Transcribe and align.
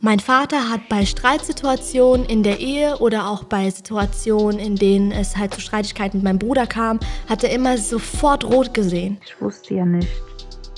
Mein 0.00 0.20
Vater 0.20 0.70
hat 0.70 0.88
bei 0.88 1.04
Streitsituationen 1.04 2.24
in 2.24 2.44
der 2.44 2.60
Ehe 2.60 2.98
oder 2.98 3.28
auch 3.28 3.42
bei 3.42 3.68
Situationen, 3.68 4.60
in 4.60 4.76
denen 4.76 5.10
es 5.10 5.36
halt 5.36 5.52
zu 5.52 5.60
Streitigkeiten 5.60 6.18
mit 6.18 6.24
meinem 6.24 6.38
Bruder 6.38 6.68
kam, 6.68 7.00
hat 7.28 7.42
er 7.42 7.50
immer 7.50 7.76
sofort 7.76 8.44
rot 8.44 8.72
gesehen. 8.72 9.18
Ich 9.26 9.40
wusste 9.40 9.74
ja 9.74 9.84
nicht, 9.84 10.08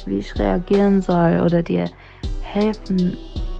wie 0.07 0.21
ich 0.21 0.39
reagieren 0.39 1.03
soll 1.03 1.43
oder 1.45 1.63
dir 1.63 1.91
helfen 2.41 3.19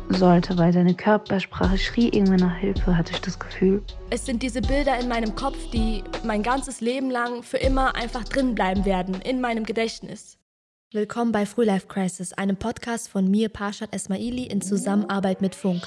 sollte, 0.09 0.57
weil 0.57 0.73
seine 0.73 0.95
Körpersprache 0.95 1.77
schrie 1.77 2.09
irgendwie 2.09 2.43
nach 2.43 2.57
Hilfe, 2.57 2.97
hatte 2.97 3.13
ich 3.13 3.21
das 3.21 3.39
Gefühl. 3.39 3.83
Es 4.09 4.25
sind 4.25 4.43
diese 4.43 4.63
Bilder 4.63 4.99
in 4.99 5.09
meinem 5.09 5.35
Kopf, 5.35 5.59
die 5.75 6.03
mein 6.25 6.43
ganzes 6.43 6.81
Leben 6.81 7.11
lang 7.11 7.43
für 7.43 7.59
immer 7.59 7.95
einfach 7.97 8.25
drin 8.25 8.55
bleiben 8.55 8.87
werden, 8.87 9.21
in 9.21 9.43
meinem 9.43 9.65
Gedächtnis. 9.65 10.40
Willkommen 10.93 11.31
bei 11.31 11.47
Frühlife 11.47 11.87
Crisis, 11.87 12.33
einem 12.33 12.57
Podcast 12.57 13.09
von 13.09 13.31
mir, 13.31 13.49
Parshad 13.49 13.95
Esmaili, 13.95 14.47
in 14.47 14.61
Zusammenarbeit 14.61 15.41
mit 15.41 15.55
Funk. 15.55 15.85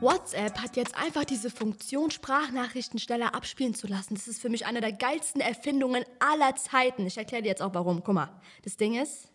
WhatsApp 0.00 0.58
hat 0.58 0.74
jetzt 0.74 0.96
einfach 0.96 1.24
diese 1.24 1.50
Funktion, 1.50 2.10
Sprachnachrichten 2.10 2.98
schneller 2.98 3.36
abspielen 3.36 3.74
zu 3.74 3.86
lassen. 3.86 4.16
Das 4.16 4.26
ist 4.26 4.42
für 4.42 4.48
mich 4.48 4.66
eine 4.66 4.80
der 4.80 4.90
geilsten 4.90 5.40
Erfindungen 5.40 6.02
aller 6.18 6.56
Zeiten. 6.56 7.06
Ich 7.06 7.16
erkläre 7.16 7.44
dir 7.44 7.50
jetzt 7.50 7.62
auch 7.62 7.74
warum. 7.74 8.02
Guck 8.02 8.14
mal, 8.16 8.40
das 8.64 8.76
Ding 8.76 9.00
ist, 9.00 9.28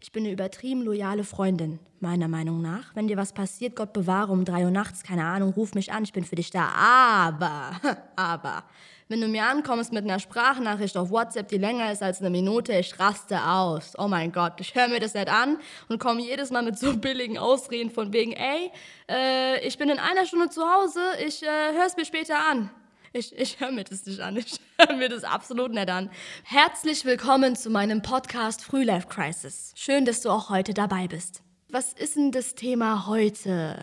ich 0.00 0.12
bin 0.12 0.24
eine 0.24 0.32
übertrieben 0.32 0.82
loyale 0.82 1.24
Freundin, 1.24 1.80
meiner 2.00 2.28
Meinung 2.28 2.62
nach. 2.62 2.94
Wenn 2.94 3.08
dir 3.08 3.16
was 3.16 3.32
passiert, 3.32 3.74
Gott 3.74 3.92
bewahre 3.92 4.32
um 4.32 4.44
drei 4.44 4.64
Uhr 4.64 4.70
nachts, 4.70 5.02
keine 5.02 5.24
Ahnung, 5.24 5.52
ruf 5.52 5.74
mich 5.74 5.92
an, 5.92 6.04
ich 6.04 6.12
bin 6.12 6.24
für 6.24 6.36
dich 6.36 6.50
da. 6.50 6.68
Aber, 6.68 7.72
aber, 8.16 8.64
wenn 9.08 9.20
du 9.20 9.26
mir 9.26 9.44
ankommst 9.44 9.92
mit 9.92 10.04
einer 10.04 10.20
Sprachnachricht 10.20 10.96
auf 10.96 11.10
WhatsApp, 11.10 11.48
die 11.48 11.58
länger 11.58 11.90
ist 11.90 12.02
als 12.02 12.20
eine 12.20 12.30
Minute, 12.30 12.74
ich 12.74 12.98
raste 13.00 13.42
aus. 13.42 13.94
Oh 13.98 14.06
mein 14.06 14.30
Gott, 14.32 14.60
ich 14.60 14.74
höre 14.74 14.88
mir 14.88 15.00
das 15.00 15.14
nicht 15.14 15.28
an 15.28 15.58
und 15.88 15.98
komme 15.98 16.20
jedes 16.22 16.50
Mal 16.50 16.62
mit 16.62 16.78
so 16.78 16.96
billigen 16.98 17.38
Ausreden 17.38 17.90
von 17.90 18.12
wegen, 18.12 18.32
ey, 18.32 18.70
äh, 19.10 19.66
ich 19.66 19.78
bin 19.78 19.88
in 19.88 19.98
einer 19.98 20.26
Stunde 20.26 20.48
zu 20.50 20.62
Hause, 20.62 21.00
ich 21.26 21.42
äh, 21.42 21.72
höre 21.72 21.86
es 21.86 21.96
mir 21.96 22.04
später 22.04 22.36
an. 22.50 22.70
Ich, 23.18 23.36
ich 23.36 23.58
höre 23.58 23.72
mir 23.72 23.82
das 23.82 24.06
nicht 24.06 24.20
an. 24.20 24.36
Ich 24.36 24.60
höre 24.78 24.96
mir 24.96 25.08
das 25.08 25.24
absolut 25.24 25.72
nicht 25.72 25.90
an. 25.90 26.08
Herzlich 26.44 27.04
willkommen 27.04 27.56
zu 27.56 27.68
meinem 27.68 28.00
Podcast 28.00 28.62
Frühlife 28.62 29.08
Crisis. 29.08 29.72
Schön, 29.74 30.04
dass 30.04 30.20
du 30.20 30.30
auch 30.30 30.50
heute 30.50 30.72
dabei 30.72 31.08
bist. 31.08 31.42
Was 31.68 31.94
ist 31.94 32.14
denn 32.14 32.30
das 32.30 32.54
Thema 32.54 33.08
heute? 33.08 33.76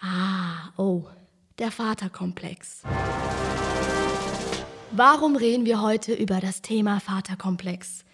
Ah, 0.00 0.70
oh, 0.76 1.06
der 1.58 1.72
Vaterkomplex. 1.72 2.82
Warum 4.92 5.34
reden 5.34 5.64
wir 5.64 5.82
heute 5.82 6.14
über 6.14 6.38
das 6.38 6.62
Thema 6.62 7.00
Vaterkomplex? 7.00 8.04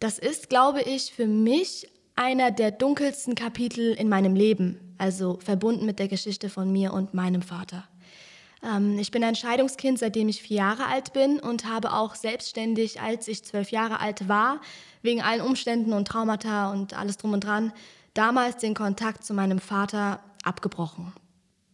Das 0.00 0.18
ist, 0.18 0.50
glaube 0.50 0.82
ich, 0.82 1.14
für 1.14 1.26
mich 1.26 1.88
einer 2.14 2.50
der 2.50 2.72
dunkelsten 2.72 3.36
Kapitel 3.36 3.94
in 3.94 4.10
meinem 4.10 4.34
Leben, 4.34 4.94
also 4.98 5.38
verbunden 5.42 5.86
mit 5.86 5.98
der 5.98 6.08
Geschichte 6.08 6.50
von 6.50 6.70
mir 6.70 6.92
und 6.92 7.14
meinem 7.14 7.40
Vater. 7.40 7.88
Ähm, 8.64 8.98
ich 8.98 9.10
bin 9.10 9.24
ein 9.24 9.34
Scheidungskind, 9.34 9.98
seitdem 9.98 10.28
ich 10.28 10.42
vier 10.42 10.58
Jahre 10.58 10.86
alt 10.86 11.12
bin 11.12 11.40
und 11.40 11.66
habe 11.66 11.92
auch 11.92 12.14
selbstständig, 12.14 13.00
als 13.00 13.28
ich 13.28 13.44
zwölf 13.44 13.70
Jahre 13.70 14.00
alt 14.00 14.28
war, 14.28 14.60
wegen 15.02 15.22
allen 15.22 15.40
Umständen 15.40 15.92
und 15.92 16.08
Traumata 16.08 16.70
und 16.70 16.96
alles 16.96 17.16
drum 17.16 17.32
und 17.32 17.44
dran, 17.44 17.72
damals 18.14 18.58
den 18.58 18.74
Kontakt 18.74 19.24
zu 19.24 19.34
meinem 19.34 19.58
Vater 19.58 20.20
abgebrochen. 20.44 21.12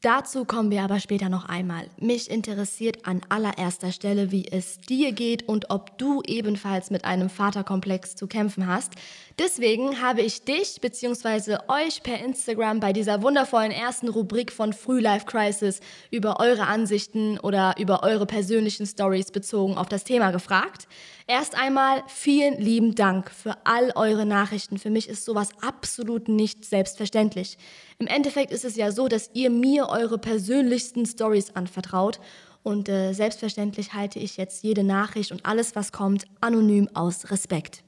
Dazu 0.00 0.44
kommen 0.44 0.70
wir 0.70 0.82
aber 0.82 1.00
später 1.00 1.28
noch 1.28 1.46
einmal. 1.46 1.90
Mich 1.98 2.30
interessiert 2.30 3.04
an 3.04 3.20
allererster 3.30 3.90
Stelle, 3.90 4.30
wie 4.30 4.46
es 4.46 4.78
dir 4.78 5.10
geht 5.10 5.48
und 5.48 5.70
ob 5.70 5.98
du 5.98 6.22
ebenfalls 6.24 6.90
mit 6.90 7.04
einem 7.04 7.28
Vaterkomplex 7.28 8.14
zu 8.14 8.28
kämpfen 8.28 8.68
hast. 8.68 8.92
Deswegen 9.38 10.02
habe 10.02 10.22
ich 10.22 10.42
dich 10.42 10.80
bzw. 10.80 11.58
euch 11.68 12.02
per 12.02 12.18
Instagram 12.24 12.80
bei 12.80 12.92
dieser 12.92 13.22
wundervollen 13.22 13.70
ersten 13.70 14.08
Rubrik 14.08 14.50
von 14.50 14.72
Frühlife 14.72 15.26
Crisis 15.26 15.78
über 16.10 16.40
eure 16.40 16.66
Ansichten 16.66 17.38
oder 17.38 17.76
über 17.78 18.02
eure 18.02 18.26
persönlichen 18.26 18.84
Stories 18.84 19.30
bezogen 19.30 19.76
auf 19.76 19.88
das 19.88 20.02
Thema 20.02 20.32
gefragt. 20.32 20.88
Erst 21.28 21.56
einmal 21.56 22.02
vielen 22.08 22.60
lieben 22.60 22.96
Dank 22.96 23.30
für 23.30 23.54
all 23.62 23.92
eure 23.94 24.26
Nachrichten. 24.26 24.76
Für 24.76 24.90
mich 24.90 25.08
ist 25.08 25.24
sowas 25.24 25.50
absolut 25.60 26.26
nicht 26.26 26.64
selbstverständlich. 26.64 27.58
Im 28.00 28.08
Endeffekt 28.08 28.50
ist 28.50 28.64
es 28.64 28.74
ja 28.74 28.90
so, 28.90 29.06
dass 29.06 29.30
ihr 29.34 29.50
mir 29.50 29.88
eure 29.88 30.18
persönlichsten 30.18 31.06
Stories 31.06 31.54
anvertraut 31.54 32.18
und 32.64 32.88
äh, 32.88 33.12
selbstverständlich 33.12 33.94
halte 33.94 34.18
ich 34.18 34.36
jetzt 34.36 34.64
jede 34.64 34.82
Nachricht 34.82 35.30
und 35.30 35.46
alles, 35.46 35.76
was 35.76 35.92
kommt, 35.92 36.24
anonym 36.40 36.88
aus 36.92 37.30
Respekt. 37.30 37.84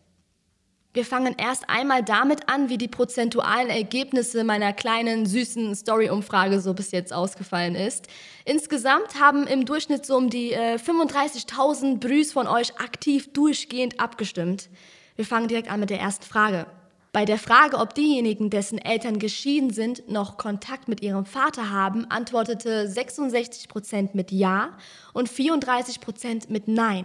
Wir 0.93 1.05
fangen 1.05 1.37
erst 1.39 1.71
einmal 1.71 2.03
damit 2.03 2.49
an, 2.49 2.69
wie 2.69 2.77
die 2.77 2.89
prozentualen 2.89 3.71
Ergebnisse 3.71 4.43
meiner 4.43 4.73
kleinen, 4.73 5.25
süßen 5.25 5.77
Story-Umfrage 5.77 6.61
so 6.61 6.75
bis 6.75 6.91
jetzt 6.91 7.13
ausgefallen 7.13 7.77
ist. 7.77 8.09
Insgesamt 8.45 9.21
haben 9.21 9.47
im 9.47 9.67
Durchschnitt 9.67 10.05
so 10.05 10.17
um 10.17 10.31
die 10.31 10.53
äh, 10.53 10.79
35.000 10.79 11.99
Brüs 12.01 12.33
von 12.33 12.49
euch 12.49 12.81
aktiv 12.81 13.33
durchgehend 13.33 14.01
abgestimmt. 14.01 14.69
Wir 15.15 15.25
fangen 15.25 15.47
direkt 15.47 15.71
an 15.71 15.79
mit 15.79 15.91
der 15.91 16.01
ersten 16.01 16.25
Frage. 16.25 16.67
Bei 17.13 17.25
der 17.25 17.39
Frage, 17.39 17.79
ob 17.79 17.95
diejenigen, 17.95 18.51
dessen 18.51 18.79
Eltern 18.79 19.21
geschieden 19.21 19.73
sind, 19.73 20.09
noch 20.09 20.39
Kontakt 20.39 20.89
mit 20.89 21.03
ihrem 21.03 21.25
Vater 21.25 21.71
haben, 21.71 22.05
antwortete 22.11 22.89
66% 22.89 24.11
mit 24.15 24.33
Ja 24.33 24.71
und 25.13 25.29
34% 25.29 26.51
mit 26.51 26.67
Nein. 26.67 27.05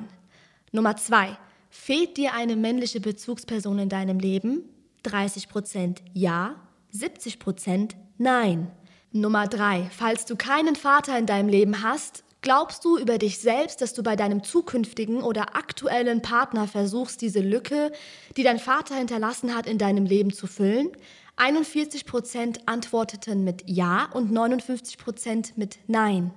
Nummer 0.72 0.98
zwei. 0.98 1.38
Fehlt 1.78 2.18
dir 2.18 2.34
eine 2.34 2.56
männliche 2.56 3.00
Bezugsperson 3.00 3.78
in 3.78 3.90
deinem 3.90 4.18
Leben? 4.18 4.64
30% 5.04 5.98
Ja, 6.14 6.56
70% 6.92 7.92
Nein. 8.18 8.72
Nummer 9.12 9.46
3. 9.48 9.92
Falls 9.96 10.26
du 10.26 10.36
keinen 10.36 10.76
Vater 10.76 11.16
in 11.20 11.28
deinem 11.28 11.48
Leben 11.48 11.84
hast, 11.84 12.24
glaubst 12.42 12.86
du 12.86 12.98
über 12.98 13.20
dich 13.20 13.38
selbst, 13.38 13.82
dass 13.82 13.94
du 13.94 14.02
bei 14.02 14.16
deinem 14.16 14.44
zukünftigen 14.44 15.22
oder 15.22 15.56
aktuellen 15.56 16.24
Partner 16.24 16.68
versuchst, 16.68 17.22
diese 17.22 17.42
Lücke, 17.42 17.92
die 18.36 18.44
dein 18.44 18.58
Vater 18.58 18.96
hinterlassen 18.96 19.54
hat, 19.54 19.68
in 19.68 19.78
deinem 19.78 20.06
Leben 20.06 20.34
zu 20.34 20.48
füllen? 20.48 20.90
41% 21.38 22.62
antworteten 22.66 23.44
mit 23.44 23.64
Ja 23.68 24.10
und 24.12 24.32
59% 24.32 25.52
mit 25.56 25.78
Nein. 25.86 26.32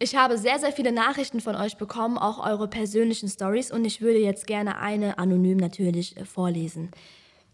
Ich 0.00 0.16
habe 0.16 0.38
sehr, 0.38 0.58
sehr 0.58 0.72
viele 0.72 0.90
Nachrichten 0.90 1.40
von 1.40 1.54
euch 1.54 1.76
bekommen, 1.76 2.18
auch 2.18 2.44
eure 2.44 2.66
persönlichen 2.66 3.28
Stories 3.28 3.70
und 3.70 3.84
ich 3.84 4.00
würde 4.00 4.18
jetzt 4.18 4.46
gerne 4.46 4.78
eine 4.78 5.18
anonym 5.18 5.56
natürlich 5.56 6.16
äh, 6.16 6.24
vorlesen. 6.24 6.90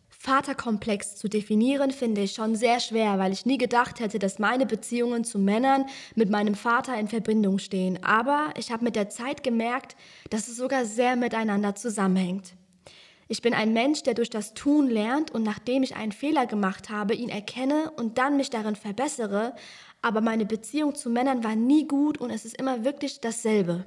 Vaterkomplex 0.08 1.16
zu 1.16 1.28
definieren 1.28 1.90
finde 1.92 2.22
ich 2.22 2.32
schon 2.32 2.54
sehr 2.54 2.80
schwer, 2.80 3.18
weil 3.18 3.32
ich 3.32 3.46
nie 3.46 3.56
gedacht 3.56 4.00
hätte, 4.00 4.18
dass 4.18 4.38
meine 4.38 4.66
Beziehungen 4.66 5.24
zu 5.24 5.38
Männern 5.38 5.86
mit 6.14 6.28
meinem 6.28 6.54
Vater 6.54 6.98
in 6.98 7.08
Verbindung 7.08 7.58
stehen. 7.58 8.02
Aber 8.04 8.52
ich 8.58 8.70
habe 8.70 8.84
mit 8.84 8.96
der 8.96 9.08
Zeit 9.08 9.42
gemerkt, 9.42 9.96
dass 10.28 10.48
es 10.48 10.56
sogar 10.56 10.84
sehr 10.84 11.16
miteinander 11.16 11.74
zusammenhängt. 11.74 12.54
Ich 13.28 13.42
bin 13.42 13.54
ein 13.54 13.72
Mensch, 13.72 14.02
der 14.02 14.14
durch 14.14 14.28
das 14.28 14.54
Tun 14.54 14.88
lernt 14.88 15.30
und 15.30 15.44
nachdem 15.44 15.84
ich 15.84 15.94
einen 15.94 16.10
Fehler 16.10 16.46
gemacht 16.46 16.90
habe, 16.90 17.14
ihn 17.14 17.28
erkenne 17.28 17.92
und 17.92 18.18
dann 18.18 18.36
mich 18.36 18.50
darin 18.50 18.74
verbessere, 18.74 19.54
aber 20.02 20.20
meine 20.20 20.46
Beziehung 20.46 20.94
zu 20.94 21.10
Männern 21.10 21.44
war 21.44 21.56
nie 21.56 21.86
gut 21.86 22.18
und 22.18 22.30
es 22.30 22.44
ist 22.44 22.56
immer 22.56 22.84
wirklich 22.84 23.20
dasselbe. 23.20 23.84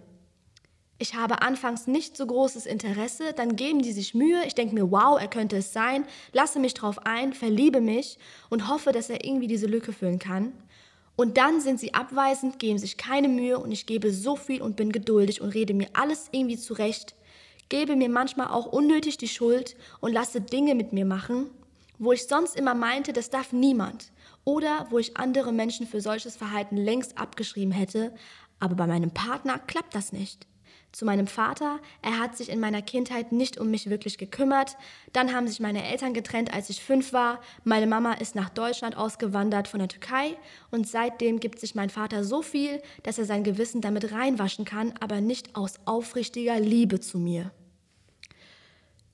Ich 0.99 1.15
habe 1.15 1.41
anfangs 1.41 1.87
nicht 1.87 2.15
so 2.15 2.25
großes 2.25 2.65
Interesse, 2.65 3.33
dann 3.33 3.55
geben 3.55 3.81
die 3.81 3.91
sich 3.91 4.13
Mühe, 4.13 4.45
ich 4.45 4.55
denke 4.55 4.75
mir, 4.75 4.91
wow, 4.91 5.19
er 5.19 5.27
könnte 5.27 5.57
es 5.57 5.73
sein, 5.73 6.05
lasse 6.31 6.59
mich 6.59 6.75
drauf 6.75 6.99
ein, 7.05 7.33
verliebe 7.33 7.81
mich 7.81 8.19
und 8.49 8.69
hoffe, 8.69 8.91
dass 8.91 9.09
er 9.09 9.25
irgendwie 9.25 9.47
diese 9.47 9.65
Lücke 9.65 9.91
füllen 9.91 10.19
kann. 10.19 10.53
Und 11.15 11.37
dann 11.37 11.61
sind 11.61 11.79
sie 11.79 11.93
abweisend, 11.93 12.59
geben 12.59 12.77
sich 12.77 12.97
keine 12.97 13.27
Mühe 13.27 13.59
und 13.59 13.71
ich 13.71 13.85
gebe 13.85 14.13
so 14.13 14.35
viel 14.35 14.61
und 14.61 14.75
bin 14.75 14.91
geduldig 14.91 15.41
und 15.41 15.49
rede 15.49 15.73
mir 15.73 15.87
alles 15.93 16.29
irgendwie 16.31 16.57
zurecht, 16.57 17.15
gebe 17.69 17.95
mir 17.95 18.09
manchmal 18.09 18.47
auch 18.47 18.67
unnötig 18.67 19.17
die 19.17 19.27
Schuld 19.27 19.75
und 19.99 20.13
lasse 20.13 20.41
Dinge 20.41 20.75
mit 20.75 20.93
mir 20.93 21.05
machen, 21.05 21.49
wo 21.99 22.11
ich 22.11 22.27
sonst 22.27 22.55
immer 22.55 22.75
meinte, 22.75 23.13
das 23.13 23.29
darf 23.29 23.51
niemand 23.51 24.12
oder 24.45 24.87
wo 24.89 24.99
ich 24.99 25.17
andere 25.17 25.51
Menschen 25.51 25.87
für 25.87 26.01
solches 26.01 26.35
Verhalten 26.35 26.77
längst 26.77 27.17
abgeschrieben 27.17 27.71
hätte, 27.71 28.13
aber 28.59 28.75
bei 28.75 28.87
meinem 28.87 29.11
Partner 29.11 29.59
klappt 29.59 29.95
das 29.95 30.13
nicht. 30.13 30.47
Zu 30.93 31.05
meinem 31.05 31.25
Vater, 31.25 31.79
er 32.03 32.19
hat 32.19 32.37
sich 32.37 32.49
in 32.49 32.59
meiner 32.59 32.83
Kindheit 32.83 33.31
nicht 33.31 33.59
um 33.59 33.71
mich 33.71 33.89
wirklich 33.89 34.19
gekümmert. 34.19 34.77
Dann 35.11 35.33
haben 35.33 35.47
sich 35.47 35.59
meine 35.59 35.83
Eltern 35.83 36.13
getrennt, 36.13 36.53
als 36.53 36.69
ich 36.69 36.83
fünf 36.83 37.13
war. 37.13 37.41
Meine 37.63 37.87
Mama 37.87 38.13
ist 38.13 38.35
nach 38.35 38.49
Deutschland 38.49 38.95
ausgewandert 38.95 39.67
von 39.67 39.79
der 39.79 39.89
Türkei 39.89 40.37
und 40.69 40.87
seitdem 40.87 41.39
gibt 41.39 41.59
sich 41.59 41.73
mein 41.73 41.89
Vater 41.89 42.23
so 42.23 42.43
viel, 42.43 42.79
dass 43.01 43.17
er 43.17 43.25
sein 43.25 43.43
Gewissen 43.43 43.81
damit 43.81 44.11
reinwaschen 44.11 44.65
kann, 44.65 44.93
aber 44.99 45.19
nicht 45.19 45.55
aus 45.55 45.79
aufrichtiger 45.85 46.59
Liebe 46.59 46.99
zu 46.99 47.17
mir. 47.17 47.51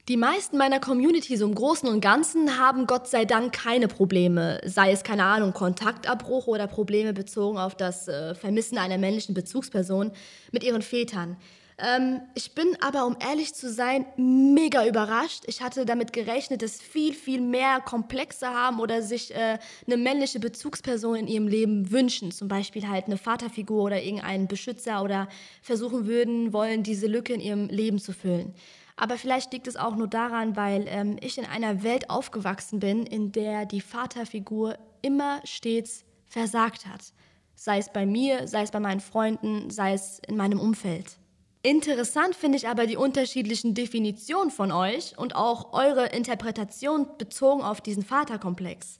Die 0.10 0.18
meisten 0.18 0.58
meiner 0.58 0.80
Community 0.80 1.38
so 1.38 1.46
im 1.46 1.54
Großen 1.54 1.88
und 1.88 2.02
Ganzen 2.02 2.58
haben 2.58 2.88
Gott 2.88 3.08
sei 3.08 3.26
Dank 3.26 3.54
keine 3.54 3.88
Probleme, 3.88 4.60
sei 4.66 4.92
es 4.92 5.04
keine 5.04 5.24
Ahnung, 5.24 5.54
Kontaktabbruch 5.54 6.48
oder 6.48 6.66
Probleme 6.66 7.14
bezogen 7.14 7.60
auf 7.60 7.76
das 7.76 8.08
äh, 8.08 8.34
Vermissen 8.34 8.80
einer 8.80 8.98
männlichen 8.98 9.36
Bezugsperson 9.36 10.12
mit 10.52 10.64
ihren 10.64 10.82
Vätern. 10.82 11.38
Ähm, 11.78 12.22
ich 12.34 12.56
bin 12.56 12.76
aber, 12.82 13.06
um 13.06 13.18
ehrlich 13.20 13.54
zu 13.54 13.72
sein, 13.72 14.04
mega 14.18 14.88
überrascht. 14.88 15.44
Ich 15.46 15.62
hatte 15.62 15.86
damit 15.86 16.12
gerechnet, 16.12 16.64
dass 16.64 16.82
viel, 16.82 17.14
viel 17.14 17.40
mehr 17.40 17.80
Komplexe 17.80 18.48
haben 18.48 18.80
oder 18.80 19.04
sich 19.04 19.36
äh, 19.36 19.60
eine 19.86 19.98
männliche 19.98 20.40
Bezugsperson 20.40 21.18
in 21.18 21.28
ihrem 21.28 21.48
Leben 21.48 21.92
wünschen. 21.92 22.32
Zum 22.32 22.48
Beispiel 22.48 22.88
halt 22.90 23.06
eine 23.06 23.18
Vaterfigur 23.18 23.84
oder 23.84 24.02
irgendeinen 24.02 24.48
Beschützer 24.48 25.04
oder 25.04 25.30
versuchen 25.62 26.08
würden, 26.08 26.52
wollen, 26.52 26.82
diese 26.82 27.06
Lücke 27.06 27.34
in 27.34 27.42
ihrem 27.42 27.68
Leben 27.68 28.00
zu 28.00 28.12
füllen. 28.12 28.56
Aber 29.00 29.18
vielleicht 29.18 29.54
liegt 29.54 29.68
es 29.68 29.78
auch 29.78 29.96
nur 29.96 30.10
daran, 30.10 30.58
weil 30.58 30.84
ähm, 30.90 31.16
ich 31.22 31.38
in 31.38 31.46
einer 31.46 31.84
Welt 31.84 32.10
aufgewachsen 32.10 32.82
bin, 32.82 33.06
in 33.06 33.32
der 33.32 33.66
die 33.66 33.80
Vaterfigur 33.80 34.78
immer 35.02 35.40
stets 35.46 36.04
versagt 36.26 36.86
hat. 36.86 37.14
Sei 37.56 37.78
es 37.78 37.94
bei 37.94 38.06
mir, 38.06 38.46
sei 38.50 38.64
es 38.64 38.72
bei 38.72 38.82
meinen 38.82 39.00
Freunden, 39.00 39.70
sei 39.70 39.94
es 39.94 40.20
in 40.28 40.36
meinem 40.36 40.60
Umfeld. 40.60 41.18
Interessant 41.62 42.36
finde 42.36 42.58
ich 42.58 42.68
aber 42.68 42.88
die 42.88 42.98
unterschiedlichen 42.98 43.74
Definitionen 43.74 44.52
von 44.52 44.74
euch 44.74 45.18
und 45.18 45.34
auch 45.34 45.72
eure 45.72 46.08
Interpretation 46.08 47.08
bezogen 47.18 47.62
auf 47.62 47.80
diesen 47.80 48.04
Vaterkomplex. 48.04 49.00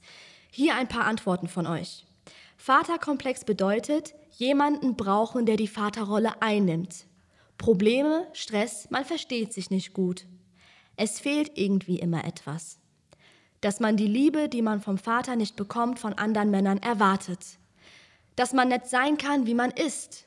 Hier 0.50 0.76
ein 0.76 0.88
paar 0.88 1.04
Antworten 1.04 1.46
von 1.46 1.66
euch. 1.66 2.06
Vaterkomplex 2.56 3.44
bedeutet, 3.44 4.14
jemanden 4.30 4.96
brauchen, 4.96 5.44
der 5.44 5.58
die 5.58 5.68
Vaterrolle 5.68 6.40
einnimmt. 6.40 7.04
Probleme, 7.60 8.26
Stress, 8.32 8.88
man 8.88 9.04
versteht 9.04 9.52
sich 9.52 9.68
nicht 9.68 9.92
gut. 9.92 10.24
Es 10.96 11.20
fehlt 11.20 11.58
irgendwie 11.58 11.98
immer 11.98 12.24
etwas. 12.24 12.78
Dass 13.60 13.80
man 13.80 13.98
die 13.98 14.06
Liebe, 14.06 14.48
die 14.48 14.62
man 14.62 14.80
vom 14.80 14.96
Vater 14.96 15.36
nicht 15.36 15.56
bekommt, 15.56 15.98
von 15.98 16.14
anderen 16.14 16.50
Männern 16.50 16.78
erwartet. 16.78 17.58
Dass 18.34 18.54
man 18.54 18.68
nicht 18.68 18.86
sein 18.86 19.18
kann, 19.18 19.46
wie 19.46 19.52
man 19.52 19.72
ist. 19.72 20.26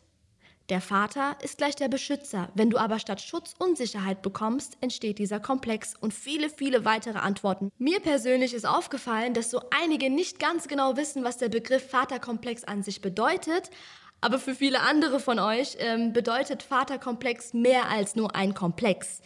Der 0.70 0.80
Vater 0.80 1.36
ist 1.42 1.58
gleich 1.58 1.76
der 1.76 1.88
Beschützer. 1.88 2.50
Wenn 2.54 2.70
du 2.70 2.78
aber 2.78 3.00
statt 3.00 3.20
Schutz 3.20 3.56
Unsicherheit 3.58 4.22
bekommst, 4.22 4.78
entsteht 4.82 5.18
dieser 5.18 5.40
Komplex 5.40 5.96
und 6.00 6.14
viele, 6.14 6.52
viele 6.52 6.86
weitere 6.86 7.18
Antworten. 7.18 7.72
Mir 7.80 8.00
persönlich 8.00 8.54
ist 8.54 8.68
aufgefallen, 8.68 9.34
dass 9.34 9.50
so 9.50 9.60
einige 9.72 10.12
nicht 10.12 10.38
ganz 10.38 10.68
genau 10.68 10.98
wissen, 10.98 11.24
was 11.24 11.38
der 11.38 11.50
Begriff 11.50 11.90
Vaterkomplex 11.90 12.64
an 12.64 12.84
sich 12.84 13.02
bedeutet, 13.02 13.72
aber 14.24 14.40
für 14.40 14.56
viele 14.56 14.80
andere 14.80 15.20
von 15.20 15.38
euch 15.38 15.76
ähm, 15.80 16.14
bedeutet 16.14 16.64
Vaterkomplex 16.64 17.54
mehr 17.54 17.90
als 17.90 18.16
nur 18.16 18.36
ein 18.36 18.54
Komplex. 18.54 19.22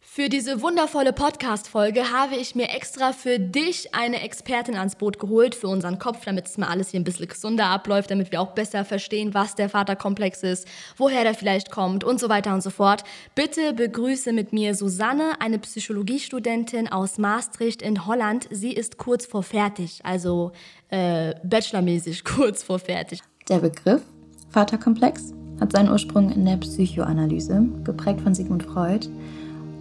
Für 0.00 0.30
diese 0.30 0.62
wundervolle 0.62 1.12
Podcast-Folge 1.12 2.10
habe 2.10 2.34
ich 2.36 2.54
mir 2.54 2.70
extra 2.70 3.12
für 3.12 3.38
dich 3.38 3.94
eine 3.94 4.22
Expertin 4.22 4.76
ans 4.76 4.96
Boot 4.96 5.18
geholt, 5.18 5.54
für 5.54 5.68
unseren 5.68 5.98
Kopf, 5.98 6.24
damit 6.24 6.46
es 6.46 6.56
mal 6.56 6.68
alles 6.68 6.90
hier 6.90 6.98
ein 6.98 7.04
bisschen 7.04 7.28
gesunder 7.28 7.66
abläuft, 7.66 8.10
damit 8.10 8.32
wir 8.32 8.40
auch 8.40 8.52
besser 8.52 8.86
verstehen, 8.86 9.34
was 9.34 9.54
der 9.54 9.68
Vaterkomplex 9.68 10.42
ist, 10.42 10.66
woher 10.96 11.24
der 11.24 11.34
vielleicht 11.34 11.70
kommt 11.70 12.04
und 12.04 12.18
so 12.18 12.30
weiter 12.30 12.54
und 12.54 12.62
so 12.62 12.70
fort. 12.70 13.04
Bitte 13.34 13.74
begrüße 13.74 14.32
mit 14.32 14.52
mir 14.52 14.74
Susanne, 14.74 15.40
eine 15.40 15.58
Psychologiestudentin 15.58 16.88
aus 16.88 17.18
Maastricht 17.18 17.82
in 17.82 18.06
Holland. 18.06 18.48
Sie 18.50 18.72
ist 18.72 18.96
kurz 18.96 19.26
vor 19.26 19.42
fertig, 19.42 20.00
also 20.04 20.52
äh, 20.88 21.34
bachelormäßig 21.44 22.24
kurz 22.36 22.62
vor 22.62 22.78
fertig. 22.78 23.20
Der 23.48 23.58
Begriff 23.58 24.02
Vaterkomplex 24.50 25.34
hat 25.60 25.72
seinen 25.72 25.90
Ursprung 25.90 26.30
in 26.30 26.44
der 26.44 26.56
Psychoanalyse, 26.56 27.66
geprägt 27.84 28.22
von 28.22 28.34
Sigmund 28.34 28.62
Freud 28.62 29.08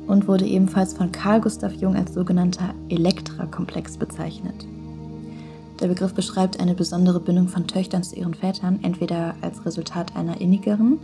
und 0.07 0.27
wurde 0.27 0.45
ebenfalls 0.45 0.93
von 0.93 1.11
Carl 1.11 1.41
Gustav 1.41 1.73
Jung 1.73 1.95
als 1.95 2.13
sogenannter 2.13 2.73
Elektra-Komplex 2.89 3.97
bezeichnet. 3.97 4.67
Der 5.79 5.87
Begriff 5.87 6.13
beschreibt 6.13 6.59
eine 6.59 6.73
besondere 6.73 7.19
Bindung 7.19 7.47
von 7.47 7.67
Töchtern 7.67 8.03
zu 8.03 8.15
ihren 8.15 8.33
Vätern, 8.33 8.79
entweder 8.81 9.35
als 9.41 9.63
Resultat 9.65 10.15
einer 10.15 10.41
innigeren 10.41 10.99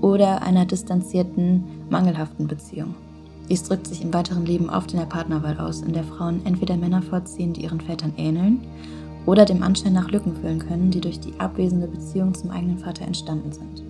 oder 0.00 0.42
einer 0.42 0.64
distanzierten, 0.64 1.64
mangelhaften 1.90 2.46
Beziehung. 2.48 2.94
Dies 3.48 3.62
drückt 3.62 3.86
sich 3.86 4.02
im 4.02 4.12
weiteren 4.12 4.44
Leben 4.44 4.70
oft 4.70 4.92
in 4.92 4.98
der 4.98 5.06
Partnerwahl 5.06 5.58
aus, 5.60 5.82
in 5.82 5.92
der 5.92 6.02
Frauen 6.02 6.44
entweder 6.44 6.76
Männer 6.76 7.02
vorziehen, 7.02 7.52
die 7.52 7.62
ihren 7.62 7.80
Vätern 7.80 8.14
ähneln, 8.16 8.60
oder 9.26 9.44
dem 9.44 9.62
Anschein 9.62 9.92
nach 9.92 10.10
Lücken 10.10 10.36
füllen 10.36 10.60
können, 10.60 10.90
die 10.90 11.00
durch 11.00 11.20
die 11.20 11.38
abwesende 11.38 11.88
Beziehung 11.88 12.32
zum 12.34 12.50
eigenen 12.50 12.78
Vater 12.78 13.04
entstanden 13.04 13.52
sind. 13.52 13.82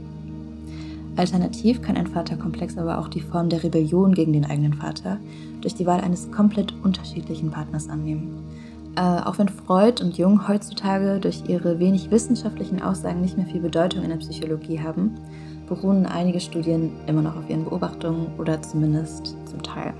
Alternativ 1.17 1.81
kann 1.81 1.97
ein 1.97 2.07
Vaterkomplex 2.07 2.77
aber 2.77 2.99
auch 2.99 3.09
die 3.09 3.21
Form 3.21 3.49
der 3.49 3.63
Rebellion 3.63 4.15
gegen 4.15 4.33
den 4.33 4.45
eigenen 4.45 4.75
Vater 4.75 5.19
durch 5.63 5.75
die 5.75 5.87
Wahl 5.87 6.01
eines 6.01 6.31
komplett 6.31 6.75
unterschiedlichen 6.83 7.51
Partners 7.51 7.89
annehmen. 7.89 8.45
Äh, 8.97 9.01
auch 9.01 9.39
wenn 9.39 9.49
Freud 9.49 10.03
und 10.03 10.19
Jung 10.19 10.47
heutzutage 10.49 11.19
durch 11.21 11.45
ihre 11.49 11.79
wenig 11.79 12.11
wissenschaftlichen 12.11 12.83
Aussagen 12.83 13.21
nicht 13.21 13.37
mehr 13.37 13.47
viel 13.47 13.61
Bedeutung 13.61 14.03
in 14.03 14.11
der 14.11 14.17
Psychologie 14.17 14.81
haben, 14.81 15.15
beruhen 15.69 16.07
einige 16.07 16.41
Studien 16.41 16.93
immer 17.07 17.23
noch 17.23 17.37
auf 17.37 17.49
ihren 17.49 17.65
Beobachtungen 17.65 18.29
oder 18.39 18.61
zumindest 18.63 19.37
zum 19.47 19.63
Teil. 19.63 19.95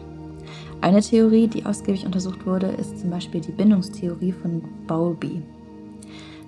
Eine 0.81 1.01
Theorie, 1.01 1.49
die 1.49 1.65
ausgiebig 1.65 2.05
untersucht 2.05 2.47
wurde, 2.47 2.67
ist 2.67 3.01
zum 3.01 3.11
Beispiel 3.11 3.41
die 3.41 3.53
Bindungstheorie 3.53 4.33
von 4.33 4.63
Bowlby. 4.87 5.43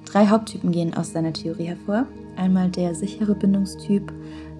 Drei 0.04 0.26
Haupttypen 0.26 0.70
gehen 0.70 0.94
aus 0.94 1.12
seiner 1.12 1.32
Theorie 1.32 1.64
hervor. 1.64 2.06
Einmal 2.36 2.68
der 2.68 2.94
sichere 2.94 3.34
Bindungstyp, 3.34 4.12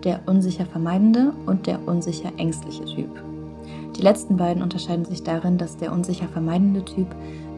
der 0.05 0.21
unsicher 0.27 0.67
vermeidende 0.67 1.33
und 1.47 1.67
der 1.67 1.87
unsicher 1.87 2.33
ängstliche 2.39 2.85
Typ. 2.87 3.11
Die 3.97 4.03
letzten 4.03 4.37
beiden 4.37 4.63
unterscheiden 4.63 5.05
sich 5.05 5.23
darin, 5.23 5.59
dass 5.59 5.77
der 5.77 5.93
unsicher 5.93 6.29
vermeidende 6.29 6.85
Typ 6.85 7.09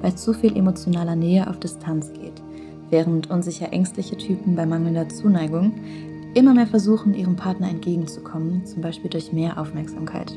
bei 0.02 0.10
zu 0.10 0.32
viel 0.32 0.56
emotionaler 0.56 1.16
Nähe 1.16 1.48
auf 1.48 1.58
Distanz 1.58 2.12
geht, 2.12 2.42
während 2.90 3.30
unsicher 3.30 3.72
ängstliche 3.72 4.16
Typen 4.16 4.56
bei 4.56 4.66
mangelnder 4.66 5.08
Zuneigung 5.08 5.72
immer 6.34 6.54
mehr 6.54 6.66
versuchen, 6.66 7.14
ihrem 7.14 7.36
Partner 7.36 7.68
entgegenzukommen, 7.68 8.64
zum 8.64 8.82
Beispiel 8.82 9.10
durch 9.10 9.32
mehr 9.32 9.60
Aufmerksamkeit. 9.60 10.32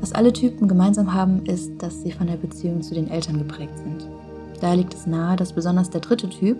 Was 0.00 0.12
alle 0.12 0.32
Typen 0.32 0.68
gemeinsam 0.68 1.14
haben, 1.14 1.44
ist, 1.46 1.72
dass 1.78 2.02
sie 2.02 2.12
von 2.12 2.26
der 2.26 2.36
Beziehung 2.36 2.82
zu 2.82 2.94
den 2.94 3.10
Eltern 3.10 3.38
geprägt 3.38 3.78
sind. 3.78 4.06
Daher 4.60 4.76
liegt 4.76 4.94
es 4.94 5.06
nahe, 5.06 5.36
dass 5.36 5.52
besonders 5.52 5.90
der 5.90 6.00
dritte 6.00 6.28
Typ, 6.28 6.58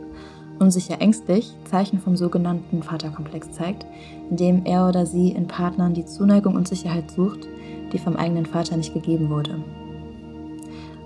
unsicher 0.58 1.00
ängstlich, 1.00 1.54
Zeichen 1.64 1.98
vom 1.98 2.16
sogenannten 2.16 2.82
Vaterkomplex 2.82 3.52
zeigt, 3.52 3.86
indem 4.30 4.64
er 4.64 4.88
oder 4.88 5.06
sie 5.06 5.30
in 5.30 5.46
Partnern 5.46 5.94
die 5.94 6.06
Zuneigung 6.06 6.54
und 6.54 6.68
Sicherheit 6.68 7.10
sucht, 7.10 7.46
die 7.92 7.98
vom 7.98 8.16
eigenen 8.16 8.46
Vater 8.46 8.76
nicht 8.76 8.94
gegeben 8.94 9.30
wurde. 9.30 9.62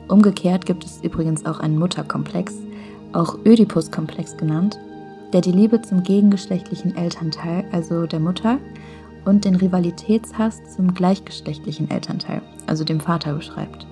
Umgekehrt 0.08 0.66
gibt 0.66 0.84
es 0.84 1.00
übrigens 1.02 1.46
auch 1.46 1.60
einen 1.60 1.78
Mutterkomplex, 1.78 2.54
auch 3.12 3.38
Ödipus-Komplex 3.44 4.36
genannt, 4.36 4.78
der 5.32 5.40
die 5.40 5.52
Liebe 5.52 5.80
zum 5.82 6.02
gegengeschlechtlichen 6.02 6.96
Elternteil, 6.96 7.64
also 7.70 8.06
der 8.06 8.18
Mutter, 8.18 8.58
und 9.24 9.44
den 9.44 9.54
Rivalitätshass 9.56 10.74
zum 10.74 10.94
gleichgeschlechtlichen 10.94 11.90
Elternteil, 11.90 12.42
also 12.66 12.84
dem 12.84 13.00
Vater, 13.00 13.34
beschreibt. 13.34 13.86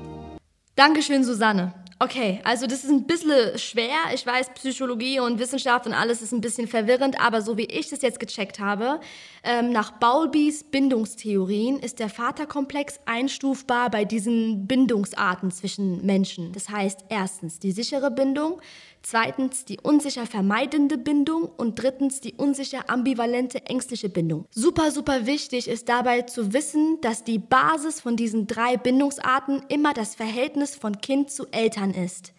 Dankeschön, 0.77 1.25
Susanne. 1.25 1.73
Okay, 2.01 2.41
also 2.45 2.69
das 2.69 2.85
ist 2.85 2.91
ein 2.91 3.09
bisschen 3.09 3.59
schwer. 3.59 3.97
Ich 4.15 4.25
weiß, 4.25 4.51
Psychologie 4.55 5.19
und 5.19 5.41
Wissenschaft 5.41 5.85
und 5.85 5.95
alles 5.95 6.23
ist 6.23 6.31
ein 6.31 6.41
bisschen 6.41 6.69
verwirrend, 6.69 7.21
aber 7.21 7.43
so 7.43 7.57
wie 7.57 7.65
ich 7.65 7.89
das 7.89 8.03
jetzt 8.03 8.21
gecheckt 8.21 8.61
habe, 8.61 9.01
ähm, 9.43 9.73
nach 9.73 9.91
Bowlbys 9.99 10.63
Bindungstheorien 10.63 11.81
ist 11.81 11.99
der 11.99 12.09
Vaterkomplex 12.09 13.01
einstufbar 13.05 13.91
bei 13.91 14.05
diesen 14.05 14.69
Bindungsarten 14.69 15.51
zwischen 15.51 16.07
Menschen. 16.07 16.53
Das 16.53 16.69
heißt, 16.69 17.07
erstens 17.09 17.59
die 17.59 17.73
sichere 17.73 18.13
Bindung, 18.13 18.61
zweitens 19.03 19.65
die 19.65 19.79
unsicher 19.81 20.27
vermeidende 20.27 20.99
Bindung 20.99 21.45
und 21.45 21.81
drittens 21.83 22.21
die 22.21 22.35
unsicher 22.35 22.89
ambivalente 22.89 23.67
ängstliche 23.67 24.09
Bindung. 24.09 24.47
Super, 24.51 24.91
super 24.91 25.27
wichtig 25.27 25.69
ist 25.69 25.89
dabei 25.89 26.23
zu 26.23 26.53
wissen, 26.53 27.01
dass 27.01 27.25
die 27.25 27.39
Basis 27.39 28.01
von 28.01 28.17
diesen 28.17 28.47
drei 28.47 28.77
Bindungsarten 28.77 29.63
immer 29.69 29.95
das 29.95 30.15
Verhältnis 30.15 30.77
von 30.77 31.01
Kind 31.01 31.31
zu 31.31 31.47
Eltern 31.51 31.93
ist. 31.93 32.33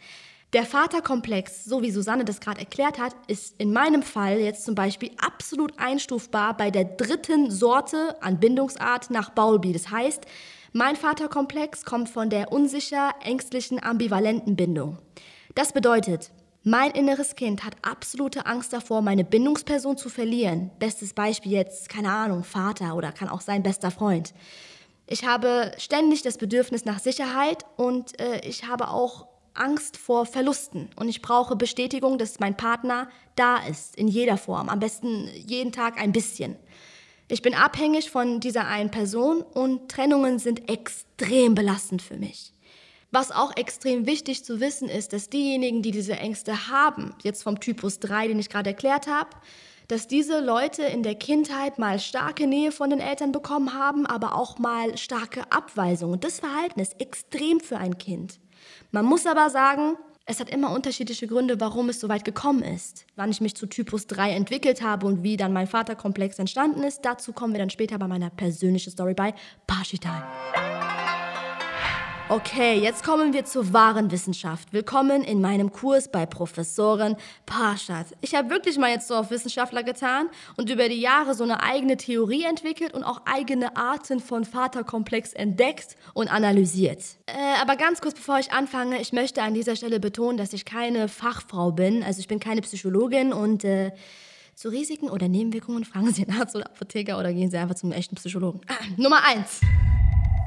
Der 0.54 0.66
Vaterkomplex, 0.66 1.66
so 1.66 1.84
wie 1.84 1.92
Susanne 1.92 2.26
das 2.26 2.40
gerade 2.40 2.60
erklärt 2.60 2.98
hat, 2.98 3.16
ist 3.28 3.54
in 3.60 3.72
meinem 3.72 4.02
Fall 4.02 4.40
jetzt 4.40 4.66
zum 4.66 4.74
Beispiel 4.74 5.12
absolut 5.24 5.78
einstufbar 5.78 6.58
bei 6.58 6.72
der 6.72 6.86
dritten 6.86 7.52
Sorte 7.52 8.20
an 8.24 8.40
Bindungsart 8.40 9.12
nach 9.12 9.30
Bowlby. 9.30 9.74
Das 9.74 9.92
heißt, 9.92 10.26
mein 10.74 10.96
Vaterkomplex 10.96 11.86
kommt 11.86 12.10
von 12.10 12.32
der 12.32 12.52
unsicher, 12.52 13.14
ängstlichen, 13.22 13.82
ambivalenten 13.84 14.56
Bindung. 14.56 14.98
Das 15.54 15.72
bedeutet, 15.72 16.32
mein 16.70 16.92
inneres 16.92 17.36
Kind 17.36 17.64
hat 17.64 17.76
absolute 17.82 18.46
Angst 18.46 18.74
davor, 18.74 19.02
meine 19.02 19.24
Bindungsperson 19.24 19.98
zu 19.98 20.08
verlieren. 20.08 20.70
Bestes 20.78 21.14
Beispiel 21.14 21.52
jetzt, 21.52 21.90
keine 21.90 22.12
Ahnung, 22.12 22.44
Vater 22.44 22.96
oder 22.96 23.12
kann 23.12 23.28
auch 23.28 23.42
sein 23.42 23.64
bester 23.64 23.90
Freund. 23.90 24.34
Ich 25.08 25.26
habe 25.26 25.72
ständig 25.80 26.22
das 26.22 26.38
Bedürfnis 26.38 26.86
nach 26.86 27.00
Sicherheit 27.00 27.66
und 27.76 28.20
äh, 28.22 28.42
ich 28.48 28.68
habe 28.68 28.90
auch 28.90 29.26
Angst 29.56 29.98
vor 29.98 30.28
Verlusten 30.28 30.90
und 30.96 31.10
ich 31.10 31.24
brauche 31.24 31.56
Bestätigung, 31.56 32.20
dass 32.20 32.40
mein 32.40 32.56
Partner 32.56 33.10
da 33.36 33.58
ist, 33.58 33.96
in 33.96 34.08
jeder 34.08 34.38
Form, 34.38 34.70
am 34.70 34.80
besten 34.80 35.28
jeden 35.34 35.72
Tag 35.72 36.00
ein 36.00 36.12
bisschen. 36.12 36.56
Ich 37.30 37.42
bin 37.42 37.56
abhängig 37.56 38.12
von 38.12 38.40
dieser 38.40 38.68
einen 38.68 38.92
Person 38.92 39.42
und 39.42 39.90
Trennungen 39.90 40.38
sind 40.38 40.70
extrem 40.70 41.56
belastend 41.56 42.04
für 42.04 42.18
mich. 42.18 42.54
Was 43.12 43.32
auch 43.32 43.56
extrem 43.58 44.06
wichtig 44.06 44.46
zu 44.46 44.60
wissen 44.60 44.88
ist, 44.88 45.14
dass 45.14 45.30
diejenigen, 45.30 45.82
die 45.82 45.92
diese 45.92 46.14
Ängste 46.14 46.70
haben, 46.70 47.16
jetzt 47.24 47.42
vom 47.42 47.60
Typus 47.60 48.00
3, 48.00 48.28
den 48.28 48.40
ich 48.40 48.50
gerade 48.50 48.70
erklärt 48.70 49.08
habe, 49.08 49.30
dass 49.88 50.08
diese 50.08 50.40
Leute 50.40 50.84
in 50.84 51.02
der 51.02 51.16
Kindheit 51.16 51.80
mal 51.80 51.98
starke 51.98 52.46
Nähe 52.46 52.72
von 52.72 52.92
den 52.92 53.00
Eltern 53.00 53.32
bekommen 53.32 53.74
haben, 53.74 54.06
aber 54.06 54.36
auch 54.36 54.60
mal 54.60 54.96
starke 54.98 55.52
Abweisung. 55.52 56.12
Und 56.12 56.24
das 56.24 56.40
Verhalten 56.40 56.80
ist 56.80 57.02
extrem 57.02 57.60
für 57.60 57.78
ein 57.78 57.98
Kind. 57.98 58.40
Man 58.92 59.06
muss 59.06 59.26
aber 59.26 59.50
sagen, 59.50 59.96
es 60.28 60.40
hat 60.40 60.52
immer 60.52 60.72
unterschiedliche 60.72 61.26
Gründe, 61.26 61.60
warum 61.60 61.90
es 61.90 62.00
so 62.00 62.08
weit 62.08 62.24
gekommen 62.24 62.62
ist. 62.62 63.08
Wann 63.16 63.32
ich 63.32 63.42
mich 63.42 63.56
zu 63.56 63.66
Typus 63.66 64.06
3 64.06 64.34
entwickelt 64.34 64.84
habe 64.84 65.08
und 65.08 65.24
wie 65.24 65.38
dann 65.38 65.54
mein 65.54 65.66
Vaterkomplex 65.66 66.38
entstanden 66.38 66.84
ist, 66.84 67.02
dazu 67.02 67.34
kommen 67.34 67.54
wir 67.54 67.60
dann 67.60 67.72
später 67.72 67.98
bei 67.98 68.08
meiner 68.08 68.30
persönlichen 68.30 68.92
Story 68.92 69.16
bei 69.16 69.34
Pashitan. 69.66 70.22
Okay, 72.32 72.80
jetzt 72.80 73.04
kommen 73.04 73.34
wir 73.34 73.44
zur 73.46 73.74
wahren 73.74 74.12
Wissenschaft. 74.12 74.72
Willkommen 74.72 75.24
in 75.24 75.42
meinem 75.42 75.72
Kurs 75.72 76.12
bei 76.12 76.28
Professorin 76.28 77.16
Parshad. 77.48 78.06
Ich 78.22 78.36
habe 78.36 78.52
wirklich 78.52 78.78
mal 78.78 78.92
jetzt 78.92 79.08
so 79.08 79.16
auf 79.16 79.32
Wissenschaftler 79.32 79.82
getan 79.82 80.30
und 80.56 80.70
über 80.70 80.90
die 80.90 81.02
Jahre 81.02 81.34
so 81.34 81.44
eine 81.44 81.64
eigene 81.64 81.98
Theorie 81.98 82.44
entwickelt 82.44 82.94
und 82.94 83.04
auch 83.04 83.22
eigene 83.26 83.76
Arten 83.76 84.20
von 84.20 84.46
Vaterkomplex 84.46 85.34
entdeckt 85.34 85.96
und 86.14 86.32
analysiert. 86.32 87.04
Äh, 87.26 87.34
aber 87.64 87.76
ganz 87.78 88.00
kurz 88.00 88.14
bevor 88.14 88.38
ich 88.38 88.52
anfange, 88.52 89.02
ich 89.02 89.12
möchte 89.12 89.42
an 89.42 89.56
dieser 89.56 89.76
Stelle 89.76 90.00
betonen, 90.00 90.38
dass 90.38 90.54
ich 90.54 90.66
keine 90.66 91.08
Fachfrau 91.08 91.72
bin. 91.72 92.04
Also 92.04 92.20
ich 92.20 92.28
bin 92.28 92.40
keine 92.40 92.62
Psychologin 92.62 93.34
und 93.34 93.64
äh, 93.64 93.92
zu 94.54 94.70
Risiken 94.70 95.10
oder 95.10 95.28
Nebenwirkungen 95.28 95.84
fragen 95.84 96.14
Sie 96.14 96.28
einen 96.28 96.40
Arzt 96.40 96.56
oder 96.56 96.68
Apotheker 96.68 97.18
oder 97.18 97.34
gehen 97.34 97.50
Sie 97.50 97.58
einfach 97.58 97.74
zum 97.74 97.92
echten 97.92 98.14
Psychologen. 98.18 98.62
Ah, 98.68 98.76
Nummer 98.98 99.24
eins. 99.26 99.62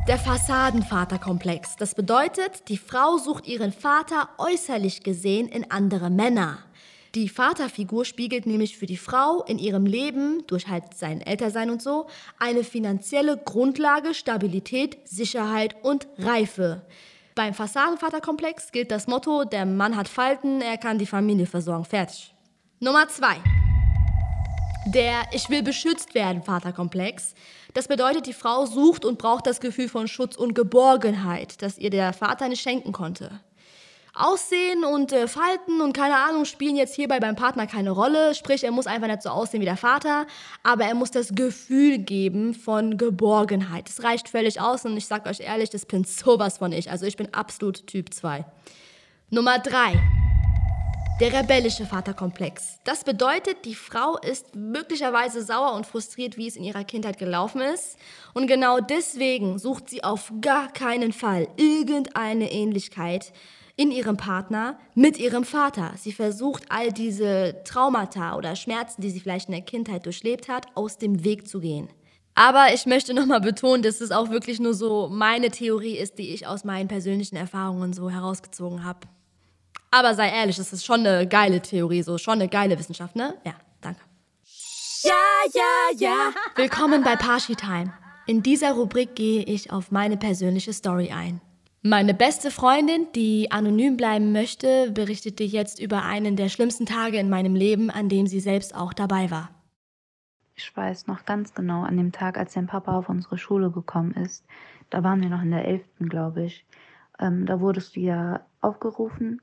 Der 0.08 0.18
Fassadenvaterkomplex. 0.18 1.76
Das 1.76 1.94
bedeutet, 1.94 2.68
die 2.68 2.76
Frau 2.76 3.18
sucht 3.18 3.46
ihren 3.46 3.72
Vater 3.72 4.30
äußerlich 4.36 5.04
gesehen 5.04 5.46
in 5.46 5.70
andere 5.70 6.10
Männer. 6.10 6.58
Die 7.14 7.28
Vaterfigur 7.28 8.04
spiegelt 8.04 8.44
nämlich 8.44 8.76
für 8.76 8.86
die 8.86 8.96
Frau 8.96 9.44
in 9.44 9.60
ihrem 9.60 9.86
Leben, 9.86 10.42
durch 10.48 10.66
halt 10.66 10.94
sein 10.94 11.20
Ältersein 11.20 11.70
und 11.70 11.80
so, 11.80 12.08
eine 12.40 12.64
finanzielle 12.64 13.36
Grundlage, 13.36 14.12
Stabilität, 14.12 14.98
Sicherheit 15.04 15.76
und 15.84 16.08
Reife. 16.18 16.82
Beim 17.36 17.54
Fassadenvaterkomplex 17.54 18.72
gilt 18.72 18.90
das 18.90 19.06
Motto, 19.06 19.44
der 19.44 19.66
Mann 19.66 19.96
hat 19.96 20.08
Falten, 20.08 20.62
er 20.62 20.78
kann 20.78 20.98
die 20.98 21.06
Familie 21.06 21.46
versorgen. 21.46 21.84
Fertig. 21.84 22.34
Nummer 22.80 23.06
zwei. 23.06 23.36
Der 24.86 25.22
Ich 25.32 25.48
will 25.48 25.62
beschützt 25.62 26.14
werden 26.14 26.42
Vaterkomplex. 26.42 27.34
Das 27.72 27.86
bedeutet, 27.86 28.26
die 28.26 28.32
Frau 28.32 28.66
sucht 28.66 29.04
und 29.04 29.16
braucht 29.18 29.46
das 29.46 29.60
Gefühl 29.60 29.88
von 29.88 30.08
Schutz 30.08 30.36
und 30.36 30.54
Geborgenheit, 30.54 31.62
das 31.62 31.78
ihr 31.78 31.90
der 31.90 32.12
Vater 32.12 32.48
nicht 32.48 32.62
schenken 32.62 32.92
konnte. 32.92 33.40
Aussehen 34.14 34.84
und 34.84 35.12
äh, 35.12 35.26
Falten 35.26 35.80
und 35.80 35.94
keine 35.94 36.16
Ahnung 36.16 36.44
spielen 36.44 36.76
jetzt 36.76 36.94
hierbei 36.94 37.18
beim 37.18 37.34
Partner 37.36 37.66
keine 37.66 37.92
Rolle. 37.92 38.34
Sprich, 38.34 38.62
er 38.64 38.72
muss 38.72 38.86
einfach 38.86 39.06
nicht 39.06 39.22
so 39.22 39.30
aussehen 39.30 39.62
wie 39.62 39.66
der 39.66 39.78
Vater, 39.78 40.26
aber 40.62 40.84
er 40.84 40.94
muss 40.94 41.10
das 41.12 41.34
Gefühl 41.34 41.98
geben 41.98 42.52
von 42.52 42.98
Geborgenheit. 42.98 43.88
Das 43.88 44.02
reicht 44.02 44.28
völlig 44.28 44.60
aus 44.60 44.84
und 44.84 44.96
ich 44.98 45.06
sag 45.06 45.26
euch 45.26 45.40
ehrlich, 45.40 45.70
das 45.70 45.86
bin 45.86 46.04
sowas 46.04 46.58
von 46.58 46.72
ich. 46.72 46.90
Also 46.90 47.06
ich 47.06 47.16
bin 47.16 47.32
absolut 47.32 47.86
Typ 47.86 48.12
2. 48.12 48.44
Nummer 49.30 49.58
3. 49.60 50.21
Der 51.22 51.32
rebellische 51.32 51.86
Vaterkomplex. 51.86 52.80
Das 52.82 53.04
bedeutet, 53.04 53.64
die 53.64 53.76
Frau 53.76 54.18
ist 54.18 54.56
möglicherweise 54.56 55.44
sauer 55.44 55.74
und 55.74 55.86
frustriert, 55.86 56.36
wie 56.36 56.48
es 56.48 56.56
in 56.56 56.64
ihrer 56.64 56.82
Kindheit 56.82 57.16
gelaufen 57.16 57.60
ist. 57.60 57.96
Und 58.34 58.48
genau 58.48 58.80
deswegen 58.80 59.60
sucht 59.60 59.88
sie 59.88 60.02
auf 60.02 60.32
gar 60.40 60.72
keinen 60.72 61.12
Fall 61.12 61.46
irgendeine 61.56 62.50
Ähnlichkeit 62.50 63.32
in 63.76 63.92
ihrem 63.92 64.16
Partner 64.16 64.80
mit 64.96 65.16
ihrem 65.16 65.44
Vater. 65.44 65.92
Sie 65.96 66.10
versucht 66.10 66.64
all 66.70 66.90
diese 66.90 67.62
Traumata 67.62 68.36
oder 68.36 68.56
Schmerzen, 68.56 69.00
die 69.00 69.10
sie 69.10 69.20
vielleicht 69.20 69.46
in 69.48 69.54
der 69.54 69.62
Kindheit 69.62 70.06
durchlebt 70.06 70.48
hat, 70.48 70.66
aus 70.74 70.98
dem 70.98 71.22
Weg 71.22 71.46
zu 71.46 71.60
gehen. 71.60 71.88
Aber 72.34 72.74
ich 72.74 72.84
möchte 72.84 73.14
nochmal 73.14 73.40
betonen, 73.40 73.84
dass 73.84 74.00
es 74.00 74.10
auch 74.10 74.30
wirklich 74.30 74.58
nur 74.58 74.74
so 74.74 75.08
meine 75.08 75.50
Theorie 75.50 75.98
ist, 75.98 76.18
die 76.18 76.34
ich 76.34 76.48
aus 76.48 76.64
meinen 76.64 76.88
persönlichen 76.88 77.36
Erfahrungen 77.36 77.92
so 77.92 78.10
herausgezogen 78.10 78.82
habe. 78.82 79.06
Aber 79.94 80.14
sei 80.14 80.30
ehrlich, 80.30 80.56
das 80.56 80.72
ist 80.72 80.86
schon 80.86 81.06
eine 81.06 81.28
geile 81.28 81.60
Theorie, 81.60 82.02
so 82.02 82.16
schon 82.16 82.34
eine 82.34 82.48
geile 82.48 82.78
Wissenschaft, 82.78 83.14
ne? 83.14 83.34
Ja, 83.44 83.52
danke. 83.82 84.00
Ja, 85.02 85.12
ja, 85.52 85.98
ja. 85.98 86.30
Willkommen 86.56 87.02
bei 87.02 87.14
Parshi 87.14 87.54
Time. 87.54 87.92
In 88.26 88.42
dieser 88.42 88.72
Rubrik 88.72 89.14
gehe 89.14 89.42
ich 89.42 89.70
auf 89.70 89.90
meine 89.90 90.16
persönliche 90.16 90.72
Story 90.72 91.10
ein. 91.10 91.42
Meine 91.82 92.14
beste 92.14 92.50
Freundin, 92.50 93.06
die 93.14 93.50
anonym 93.50 93.98
bleiben 93.98 94.32
möchte, 94.32 94.90
berichtete 94.92 95.44
jetzt 95.44 95.78
über 95.78 96.04
einen 96.04 96.36
der 96.36 96.48
schlimmsten 96.48 96.86
Tage 96.86 97.18
in 97.18 97.28
meinem 97.28 97.54
Leben, 97.54 97.90
an 97.90 98.08
dem 98.08 98.26
sie 98.26 98.40
selbst 98.40 98.74
auch 98.74 98.94
dabei 98.94 99.30
war. 99.30 99.50
Ich 100.54 100.74
weiß 100.74 101.06
noch 101.06 101.26
ganz 101.26 101.52
genau, 101.52 101.82
an 101.82 101.98
dem 101.98 102.12
Tag, 102.12 102.38
als 102.38 102.54
dein 102.54 102.66
Papa 102.66 102.96
auf 102.96 103.10
unsere 103.10 103.36
Schule 103.36 103.70
gekommen 103.70 104.14
ist, 104.14 104.46
da 104.88 105.04
waren 105.04 105.20
wir 105.20 105.28
noch 105.28 105.42
in 105.42 105.50
der 105.50 105.66
11., 105.66 105.82
glaube 106.08 106.44
ich. 106.44 106.64
Ähm, 107.18 107.44
da 107.44 107.60
wurdest 107.60 107.94
du 107.94 108.00
ja 108.00 108.40
aufgerufen 108.62 109.42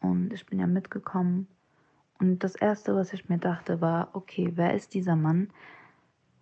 und 0.00 0.32
ich 0.32 0.46
bin 0.46 0.58
ja 0.58 0.66
mitgekommen. 0.66 1.48
Und 2.18 2.42
das 2.42 2.56
Erste, 2.56 2.94
was 2.94 3.12
ich 3.12 3.28
mir 3.28 3.38
dachte, 3.38 3.80
war, 3.80 4.10
okay, 4.12 4.52
wer 4.54 4.74
ist 4.74 4.94
dieser 4.94 5.16
Mann? 5.16 5.50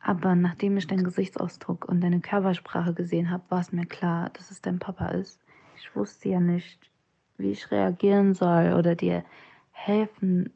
Aber 0.00 0.34
nachdem 0.34 0.76
ich 0.76 0.86
deinen 0.86 1.04
Gesichtsausdruck 1.04 1.86
und 1.86 2.00
deine 2.00 2.20
Körpersprache 2.20 2.94
gesehen 2.94 3.30
habe, 3.30 3.42
war 3.48 3.60
es 3.60 3.72
mir 3.72 3.86
klar, 3.86 4.30
dass 4.30 4.50
es 4.50 4.62
dein 4.62 4.78
Papa 4.78 5.08
ist. 5.08 5.40
Ich 5.76 5.94
wusste 5.94 6.28
ja 6.28 6.40
nicht, 6.40 6.90
wie 7.36 7.50
ich 7.50 7.70
reagieren 7.70 8.34
soll 8.34 8.74
oder 8.74 8.94
dir 8.94 9.24
helfen 9.72 10.52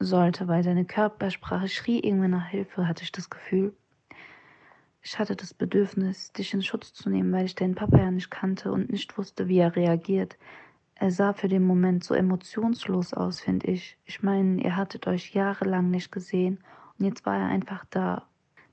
sollte, 0.00 0.48
weil 0.48 0.62
deine 0.62 0.84
Körpersprache 0.84 1.68
schrie 1.68 2.00
irgendwie 2.00 2.28
nach 2.28 2.46
Hilfe, 2.46 2.88
hatte 2.88 3.04
ich 3.04 3.12
das 3.12 3.30
Gefühl. 3.30 3.74
Ich 5.02 5.18
hatte 5.18 5.36
das 5.36 5.52
Bedürfnis, 5.52 6.32
dich 6.32 6.54
in 6.54 6.62
Schutz 6.62 6.94
zu 6.94 7.10
nehmen, 7.10 7.30
weil 7.30 7.44
ich 7.44 7.54
deinen 7.54 7.74
Papa 7.74 7.98
ja 7.98 8.10
nicht 8.10 8.30
kannte 8.30 8.72
und 8.72 8.90
nicht 8.90 9.18
wusste, 9.18 9.48
wie 9.48 9.58
er 9.58 9.76
reagiert. 9.76 10.38
Er 10.96 11.10
sah 11.10 11.32
für 11.32 11.48
den 11.48 11.66
Moment 11.66 12.04
so 12.04 12.14
emotionslos 12.14 13.14
aus, 13.14 13.40
finde 13.40 13.66
ich. 13.66 13.98
Ich 14.04 14.22
meine, 14.22 14.62
ihr 14.62 14.76
hattet 14.76 15.06
euch 15.06 15.34
jahrelang 15.34 15.90
nicht 15.90 16.12
gesehen 16.12 16.58
und 16.98 17.06
jetzt 17.06 17.26
war 17.26 17.36
er 17.36 17.46
einfach 17.46 17.84
da. 17.90 18.26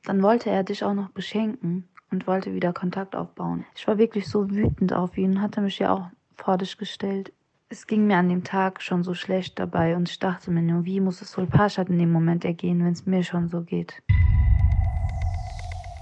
Dann 0.03 0.21
wollte 0.21 0.49
er 0.49 0.63
dich 0.63 0.83
auch 0.83 0.93
noch 0.93 1.09
beschenken 1.09 1.87
und 2.11 2.27
wollte 2.27 2.53
wieder 2.53 2.73
Kontakt 2.73 3.15
aufbauen. 3.15 3.65
Ich 3.75 3.87
war 3.87 3.97
wirklich 3.97 4.27
so 4.27 4.49
wütend 4.49 4.93
auf 4.93 5.17
ihn 5.17 5.31
und 5.31 5.41
hatte 5.41 5.61
mich 5.61 5.79
ja 5.79 5.93
auch 5.93 6.09
vor 6.35 6.57
dich 6.57 6.77
gestellt. 6.77 7.33
Es 7.69 7.87
ging 7.87 8.05
mir 8.05 8.17
an 8.17 8.29
dem 8.29 8.43
Tag 8.43 8.81
schon 8.81 9.03
so 9.03 9.13
schlecht 9.13 9.57
dabei 9.57 9.95
und 9.95 10.09
ich 10.09 10.19
dachte 10.19 10.51
mir 10.51 10.61
nur, 10.61 10.85
wie 10.85 10.99
muss 10.99 11.21
es 11.21 11.37
wohl 11.37 11.47
Paschat 11.47 11.89
in 11.89 11.99
dem 11.99 12.11
Moment 12.11 12.45
ergehen, 12.45 12.83
wenn 12.83 12.93
es 12.93 13.05
mir 13.05 13.23
schon 13.23 13.47
so 13.47 13.61
geht. 13.61 14.01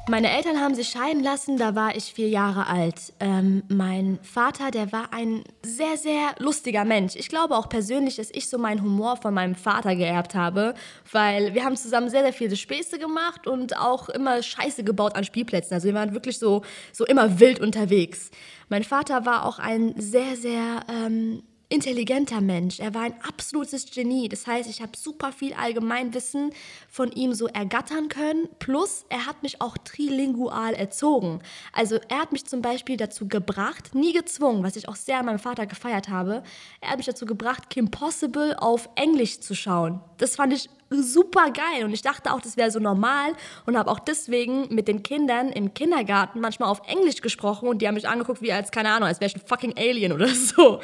Meine 0.09 0.35
Eltern 0.35 0.59
haben 0.59 0.73
sich 0.73 0.89
scheiden 0.89 1.21
lassen, 1.21 1.57
da 1.57 1.75
war 1.75 1.95
ich 1.95 2.15
vier 2.15 2.29
Jahre 2.29 2.65
alt. 2.65 3.13
Ähm, 3.19 3.61
mein 3.67 4.17
Vater, 4.23 4.71
der 4.71 4.91
war 4.91 5.13
ein 5.13 5.43
sehr, 5.63 5.97
sehr 5.97 6.33
lustiger 6.39 6.83
Mensch. 6.83 7.15
Ich 7.15 7.29
glaube 7.29 7.55
auch 7.55 7.69
persönlich, 7.69 8.15
dass 8.15 8.31
ich 8.31 8.49
so 8.49 8.57
meinen 8.57 8.81
Humor 8.81 9.17
von 9.17 9.35
meinem 9.35 9.53
Vater 9.53 9.95
geerbt 9.95 10.33
habe, 10.33 10.73
weil 11.11 11.53
wir 11.53 11.63
haben 11.63 11.75
zusammen 11.75 12.09
sehr, 12.09 12.23
sehr 12.23 12.33
viele 12.33 12.55
Späße 12.55 12.97
gemacht 12.97 13.45
und 13.45 13.77
auch 13.77 14.09
immer 14.09 14.41
Scheiße 14.41 14.83
gebaut 14.83 15.15
an 15.15 15.25
Spielplätzen. 15.25 15.75
Also 15.75 15.87
wir 15.87 15.93
waren 15.93 16.15
wirklich 16.15 16.39
so, 16.39 16.63
so 16.91 17.05
immer 17.05 17.39
wild 17.39 17.59
unterwegs. 17.59 18.31
Mein 18.67 18.83
Vater 18.83 19.27
war 19.27 19.45
auch 19.45 19.59
ein 19.59 19.93
sehr, 19.95 20.35
sehr 20.35 20.79
ähm, 20.89 21.43
intelligenter 21.69 22.41
Mensch. 22.41 22.79
Er 22.79 22.95
war 22.95 23.03
ein 23.03 23.13
absolutes 23.21 23.91
Genie. 23.91 24.27
Das 24.27 24.47
heißt, 24.47 24.67
ich 24.67 24.81
habe 24.81 24.97
super 24.97 25.31
viel 25.31 25.53
Allgemeinwissen 25.53 26.51
von 26.89 27.11
ihm 27.11 27.33
so 27.35 27.47
ergattern 27.47 28.09
können. 28.09 28.49
Plus, 28.57 29.05
er 29.09 29.27
hat 29.27 29.43
mich 29.43 29.61
auch 29.61 29.77
trilingual 29.77 30.73
erzogen. 30.73 31.41
Also 31.71 31.99
er 32.09 32.21
hat 32.21 32.31
mich 32.31 32.45
zum 32.45 32.63
Beispiel 32.63 32.97
dazu 32.97 33.27
gebracht, 33.27 33.93
nie 33.93 34.13
gezwungen, 34.13 34.63
was 34.63 34.75
ich 34.75 34.89
auch 34.89 34.95
sehr 34.95 35.19
an 35.19 35.27
meinem 35.27 35.39
Vater 35.39 35.67
gefeiert 35.67 36.09
habe, 36.09 36.43
er 36.81 36.89
hat 36.89 36.97
mich 36.97 37.05
dazu 37.05 37.25
gebracht, 37.25 37.69
Kim 37.69 37.91
Possible 37.91 38.55
auf 38.59 38.89
Englisch 38.95 39.39
zu 39.39 39.53
schauen. 39.53 40.01
Das 40.17 40.35
fand 40.35 40.53
ich 40.53 40.69
super 40.89 41.51
geil 41.51 41.83
und 41.83 41.93
ich 41.93 42.01
dachte 42.01 42.33
auch, 42.33 42.41
das 42.41 42.57
wäre 42.57 42.71
so 42.71 42.79
normal 42.79 43.33
und 43.65 43.77
habe 43.77 43.91
auch 43.91 43.99
deswegen 43.99 44.73
mit 44.73 44.87
den 44.87 45.03
Kindern 45.03 45.49
im 45.49 45.73
Kindergarten 45.73 46.39
manchmal 46.39 46.69
auf 46.69 46.81
Englisch 46.87 47.21
gesprochen 47.21 47.69
und 47.69 47.81
die 47.81 47.87
haben 47.87 47.95
mich 47.95 48.07
angeguckt 48.07 48.41
wie 48.41 48.51
als, 48.51 48.71
keine 48.71 48.91
Ahnung, 48.91 49.07
als 49.07 49.19
wäre 49.19 49.29
ich 49.29 49.35
ein 49.35 49.47
fucking 49.47 49.75
Alien 49.77 50.11
oder 50.11 50.27
so. 50.33 50.81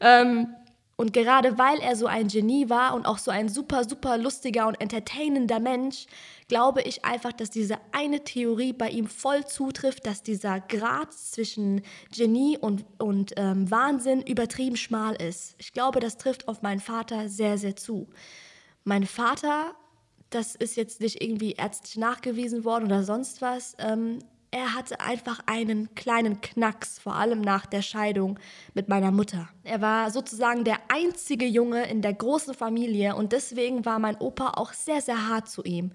Ähm, 0.00 0.48
und 0.96 1.12
gerade 1.12 1.58
weil 1.58 1.80
er 1.80 1.96
so 1.96 2.06
ein 2.06 2.28
Genie 2.28 2.68
war 2.70 2.94
und 2.94 3.06
auch 3.06 3.18
so 3.18 3.30
ein 3.30 3.48
super, 3.48 3.82
super 3.84 4.16
lustiger 4.16 4.68
und 4.68 4.80
entertainender 4.80 5.58
Mensch, 5.58 6.06
glaube 6.46 6.82
ich 6.82 7.04
einfach, 7.04 7.32
dass 7.32 7.50
diese 7.50 7.78
eine 7.90 8.22
Theorie 8.22 8.72
bei 8.72 8.90
ihm 8.90 9.08
voll 9.08 9.44
zutrifft, 9.44 10.06
dass 10.06 10.22
dieser 10.22 10.60
Grad 10.60 11.12
zwischen 11.12 11.82
Genie 12.16 12.58
und, 12.58 12.84
und 12.98 13.32
ähm, 13.36 13.68
Wahnsinn 13.70 14.22
übertrieben 14.22 14.76
schmal 14.76 15.16
ist. 15.16 15.56
Ich 15.58 15.72
glaube, 15.72 15.98
das 15.98 16.16
trifft 16.16 16.46
auf 16.46 16.62
meinen 16.62 16.80
Vater 16.80 17.28
sehr, 17.28 17.58
sehr 17.58 17.74
zu. 17.74 18.08
Mein 18.84 19.06
Vater 19.06 19.74
das 20.34 20.54
ist 20.54 20.76
jetzt 20.76 21.00
nicht 21.00 21.22
irgendwie 21.22 21.52
ärztlich 21.52 21.96
nachgewiesen 21.96 22.64
worden 22.64 22.86
oder 22.86 23.04
sonst 23.04 23.40
was. 23.40 23.76
Ähm, 23.78 24.18
er 24.50 24.74
hatte 24.74 25.00
einfach 25.00 25.40
einen 25.46 25.94
kleinen 25.94 26.40
Knacks, 26.40 26.98
vor 26.98 27.16
allem 27.16 27.40
nach 27.40 27.66
der 27.66 27.82
Scheidung 27.82 28.38
mit 28.72 28.88
meiner 28.88 29.10
Mutter. 29.10 29.48
Er 29.64 29.80
war 29.80 30.10
sozusagen 30.10 30.64
der 30.64 30.78
einzige 30.88 31.46
Junge 31.46 31.88
in 31.88 32.02
der 32.02 32.14
großen 32.14 32.54
Familie 32.54 33.16
und 33.16 33.32
deswegen 33.32 33.84
war 33.84 33.98
mein 33.98 34.16
Opa 34.16 34.52
auch 34.56 34.72
sehr, 34.72 35.00
sehr 35.00 35.28
hart 35.28 35.48
zu 35.48 35.62
ihm. 35.64 35.92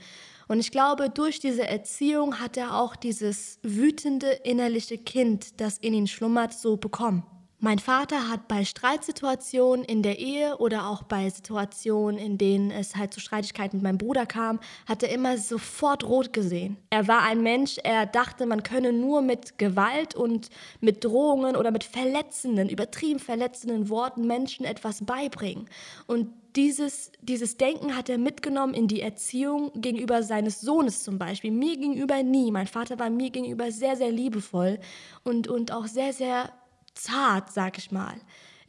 Und 0.48 0.60
ich 0.60 0.72
glaube, 0.72 1.10
durch 1.10 1.40
diese 1.40 1.68
Erziehung 1.68 2.40
hat 2.40 2.58
er 2.58 2.76
auch 2.76 2.96
dieses 2.96 3.60
wütende 3.62 4.32
innerliche 4.44 4.98
Kind, 4.98 5.62
das 5.62 5.78
in 5.78 5.94
ihn 5.94 6.08
schlummert, 6.08 6.54
so 6.54 6.76
bekommen. 6.76 7.24
Mein 7.62 7.80
Vater 7.80 8.30
hat 8.30 8.48
bei 8.48 8.64
Streitsituationen 8.64 9.84
in 9.84 10.02
der 10.02 10.18
Ehe 10.18 10.56
oder 10.60 10.88
auch 10.88 11.04
bei 11.04 11.30
Situationen, 11.30 12.18
in 12.18 12.38
denen 12.38 12.72
es 12.72 12.96
halt 12.96 13.14
zu 13.14 13.20
Streitigkeiten 13.20 13.78
mit 13.78 13.84
meinem 13.84 13.98
Bruder 13.98 14.26
kam, 14.26 14.62
hat 14.88 15.04
er 15.04 15.10
immer 15.10 15.38
sofort 15.38 16.06
rot 16.06 16.32
gesehen. 16.32 16.78
Er 16.90 17.10
war 17.10 17.24
ein 17.24 17.44
Mensch, 17.44 17.78
er 17.84 18.06
dachte, 18.06 18.46
man 18.46 18.64
könne 18.64 18.94
nur 18.94 19.22
mit 19.22 19.58
Gewalt 19.58 20.16
und 20.16 20.50
mit 20.80 21.04
Drohungen 21.04 21.58
oder 21.58 21.72
mit 21.72 21.84
verletzenden, 21.84 22.70
übertrieben 22.70 23.20
verletzenden 23.20 23.90
Worten 23.90 24.26
Menschen 24.26 24.66
etwas 24.66 25.04
beibringen. 25.04 25.66
Und 26.08 26.30
dieses, 26.56 27.12
dieses 27.22 27.58
Denken 27.58 27.98
hat 27.98 28.08
er 28.08 28.20
mitgenommen 28.20 28.74
in 28.74 28.88
die 28.88 29.02
Erziehung 29.02 29.74
gegenüber 29.76 30.24
seines 30.24 30.62
Sohnes 30.62 31.04
zum 31.04 31.20
Beispiel. 31.20 31.52
Mir 31.52 31.76
gegenüber 31.76 32.24
nie. 32.24 32.52
Mein 32.52 32.68
Vater 32.68 32.98
war 33.00 33.10
mir 33.10 33.32
gegenüber 33.32 33.70
sehr, 33.70 33.98
sehr 33.98 34.12
liebevoll 34.12 34.80
und, 35.26 35.50
und 35.50 35.74
auch 35.74 35.88
sehr, 35.88 36.14
sehr 36.14 36.54
zart, 37.00 37.52
sag 37.52 37.78
ich 37.78 37.92
mal. 37.92 38.16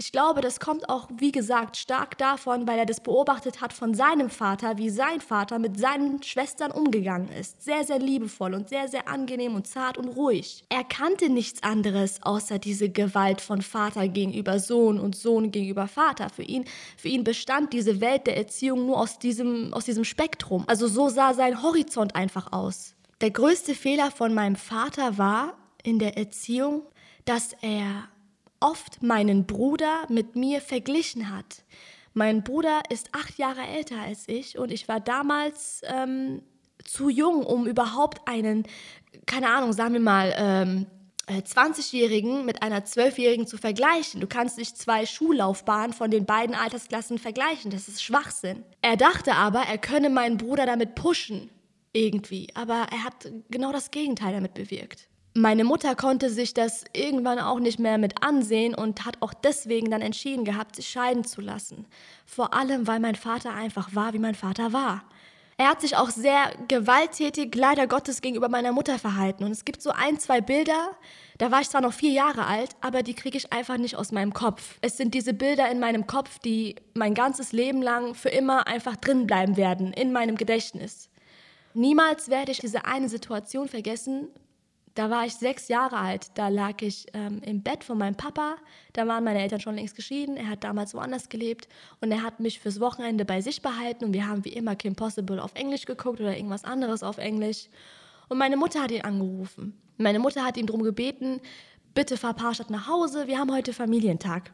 Ich 0.03 0.13
glaube, 0.13 0.41
das 0.41 0.61
kommt 0.61 0.89
auch, 0.89 1.09
wie 1.19 1.31
gesagt, 1.31 1.77
stark 1.77 2.17
davon, 2.17 2.67
weil 2.67 2.79
er 2.79 2.87
das 2.87 3.03
beobachtet 3.03 3.61
hat 3.61 3.75
von 3.75 3.93
seinem 3.93 4.31
Vater, 4.31 4.79
wie 4.79 4.89
sein 4.89 5.21
Vater 5.21 5.59
mit 5.59 5.79
seinen 5.79 6.23
Schwestern 6.23 6.71
umgegangen 6.71 7.29
ist. 7.39 7.63
Sehr, 7.63 7.85
sehr 7.85 7.99
liebevoll 7.99 8.55
und 8.55 8.71
sehr, 8.71 8.89
sehr 8.89 9.09
angenehm 9.09 9.55
und 9.55 9.67
zart 9.67 9.99
und 9.99 10.09
ruhig. 10.09 10.65
Er 10.71 10.85
kannte 10.85 11.29
nichts 11.29 11.63
anderes 11.63 12.23
außer 12.23 12.59
diese 12.59 12.89
Gewalt 12.89 13.43
von 13.43 13.61
Vater 13.61 14.09
gegenüber 14.09 14.59
Sohn 14.59 14.99
und 14.99 15.17
Sohn 15.17 15.51
gegenüber 15.51 15.87
Vater. 15.87 16.31
Für 16.31 16.45
ihn, 16.45 16.65
für 16.97 17.09
ihn 17.09 17.23
bestand 17.23 17.75
diese 17.75 18.01
Welt 18.01 18.27
der 18.27 18.39
Erziehung 18.39 18.87
nur 18.87 18.99
aus 18.99 19.19
diesem, 19.19 19.75
aus 19.75 19.85
diesem 19.85 20.05
Spektrum. 20.05 20.65
Also 20.67 20.89
so 20.89 21.11
sah 21.11 21.35
sein 21.35 21.63
Horizont 21.63 22.15
einfach 22.17 22.55
aus. 22.55 22.95
Der 23.21 23.33
größte 23.33 23.75
Fehler 23.75 24.11
von 24.11 24.33
meinem 24.33 24.57
Vater 24.57 25.19
war 25.19 25.59
in 25.83 25.99
der 25.99 26.17
Erziehung, 26.17 26.85
dass 27.27 27.53
er 27.61 28.09
oft 28.61 29.03
meinen 29.03 29.47
Bruder 29.47 30.05
mit 30.09 30.37
mir 30.37 30.61
verglichen 30.61 31.35
hat. 31.35 31.65
Mein 32.13 32.43
Bruder 32.43 32.83
ist 32.91 33.09
acht 33.13 33.39
Jahre 33.39 33.63
älter 33.63 33.99
als 34.01 34.29
ich 34.29 34.59
und 34.59 34.71
ich 34.71 34.89
war 34.89 35.01
damals 35.01 35.83
ähm, 35.85 36.43
zu 36.85 37.09
jung, 37.09 37.45
um 37.45 37.67
überhaupt 37.67 38.27
einen, 38.27 38.65
keine 39.27 39.49
Ahnung, 39.51 39.73
sagen 39.73 39.95
wir 39.95 40.01
mal, 40.01 40.35
ähm, 40.37 40.87
20-Jährigen 41.29 42.41
äh, 42.41 42.45
mit 42.45 42.63
einer 42.63 42.81
12-Jährigen 42.81 43.47
zu 43.47 43.57
vergleichen. 43.57 44.21
Du 44.21 44.27
kannst 44.27 44.59
nicht 44.59 44.77
zwei 44.77 45.07
Schullaufbahnen 45.07 45.93
von 45.93 46.11
den 46.11 46.27
beiden 46.27 46.55
Altersklassen 46.55 47.19
vergleichen. 47.19 47.71
Das 47.71 47.89
ist 47.89 48.03
Schwachsinn. 48.03 48.65
Er 48.83 48.97
dachte 48.97 49.35
aber, 49.35 49.61
er 49.61 49.79
könne 49.79 50.11
meinen 50.11 50.37
Bruder 50.37 50.67
damit 50.67 50.95
pushen. 50.95 51.51
Irgendwie. 51.93 52.49
Aber 52.55 52.87
er 52.93 53.05
hat 53.05 53.31
genau 53.51 53.73
das 53.73 53.91
Gegenteil 53.91 54.33
damit 54.33 54.55
bewirkt. 54.55 55.09
Meine 55.35 55.63
Mutter 55.63 55.95
konnte 55.95 56.29
sich 56.29 56.55
das 56.55 56.85
irgendwann 56.93 57.39
auch 57.39 57.61
nicht 57.61 57.79
mehr 57.79 57.99
mit 57.99 58.23
ansehen 58.23 58.75
und 58.75 59.05
hat 59.05 59.19
auch 59.21 59.33
deswegen 59.33 59.89
dann 59.89 60.03
entschieden 60.03 60.45
gehabt, 60.45 60.75
sich 60.75 60.89
scheiden 60.89 61.23
zu 61.23 61.41
lassen. 61.41 61.87
Vor 62.27 62.53
allem, 62.53 62.89
weil 62.89 62.99
mein 62.99 63.15
Vater 63.15 63.55
einfach 63.55 63.95
war, 63.95 64.13
wie 64.13 64.19
mein 64.19 64.35
Vater 64.35 64.73
war. 64.73 65.05
Er 65.57 65.69
hat 65.69 65.83
sich 65.83 65.95
auch 65.95 66.09
sehr 66.09 66.51
gewalttätig, 66.69 67.55
leider 67.55 67.87
Gottes, 67.87 68.23
gegenüber 68.23 68.49
meiner 68.49 68.73
Mutter 68.73 68.99
verhalten. 68.99 69.45
Und 69.45 69.53
es 69.53 69.65
gibt 69.65 69.83
so 69.83 69.91
ein, 69.91 70.19
zwei 70.19 70.41
Bilder, 70.41 70.97
da 71.39 71.53
war 71.53 71.61
ich 71.61 71.69
zwar 71.69 71.83
noch 71.83 71.93
vier 71.93 72.13
Jahre 72.13 72.47
alt, 72.47 72.71
aber 72.81 73.03
die 73.03 73.15
kriege 73.15 73.37
ich 73.37 73.53
einfach 73.53 73.77
nicht 73.77 73.95
aus 73.95 74.11
meinem 74.11 74.33
Kopf. 74.33 74.79
Es 74.81 74.97
sind 74.97 75.15
diese 75.15 75.35
Bilder 75.35 75.71
in 75.71 75.79
meinem 75.79 76.07
Kopf, 76.07 76.39
die 76.39 76.77
mein 76.95 77.15
ganzes 77.15 77.53
Leben 77.53 77.83
lang 77.83 78.15
für 78.15 78.31
immer 78.31 78.67
einfach 78.67 78.97
drin 78.97 79.27
bleiben 79.27 79.57
werden, 79.57 79.93
in 79.93 80.13
meinem 80.13 80.37
Gedächtnis. 80.37 81.11
Niemals 81.75 82.31
werde 82.31 82.53
ich 82.53 82.59
diese 82.59 82.87
eine 82.87 83.09
Situation 83.11 83.69
vergessen, 83.69 84.29
da 85.01 85.09
war 85.09 85.25
ich 85.25 85.35
sechs 85.35 85.69
Jahre 85.69 85.97
alt. 85.97 86.27
Da 86.35 86.49
lag 86.49 86.83
ich 86.83 87.07
ähm, 87.15 87.41
im 87.43 87.63
Bett 87.63 87.85
von 87.85 87.97
meinem 87.97 88.17
Papa. 88.17 88.57
Da 88.93 89.07
waren 89.07 89.25
meine 89.25 89.41
Eltern 89.41 89.59
schon 89.59 89.77
längst 89.77 89.97
geschieden. 89.97 90.37
Er 90.37 90.51
hat 90.51 90.63
damals 90.63 90.93
woanders 90.93 91.31
gelebt. 91.31 91.69
Und 92.03 92.13
er 92.13 92.23
hat 92.23 92.39
mich 92.39 92.61
fürs 92.61 92.81
Wochenende 92.81 93.25
bei 93.25 93.41
sich 93.41 93.63
behalten. 93.63 94.05
Und 94.05 94.13
wir 94.13 94.29
haben 94.29 94.45
wie 94.45 94.53
immer 94.53 94.77
Kim 94.77 94.95
Possible 94.95 95.43
auf 95.43 95.55
Englisch 95.55 95.87
geguckt 95.87 96.21
oder 96.21 96.37
irgendwas 96.37 96.65
anderes 96.65 97.03
auf 97.03 97.17
Englisch. 97.17 97.71
Und 98.29 98.37
meine 98.37 98.59
Mutter 98.59 98.83
hat 98.83 98.91
ihn 98.91 99.01
angerufen. 99.01 99.73
Meine 99.97 100.19
Mutter 100.19 100.45
hat 100.45 100.59
ihm 100.59 100.67
darum 100.67 100.83
gebeten, 100.83 101.41
bitte 101.95 102.19
fahr 102.19 102.35
Parstadt 102.35 102.69
nach 102.69 102.87
Hause. 102.87 103.27
Wir 103.27 103.39
haben 103.39 103.55
heute 103.55 103.73
Familientag. 103.73 104.53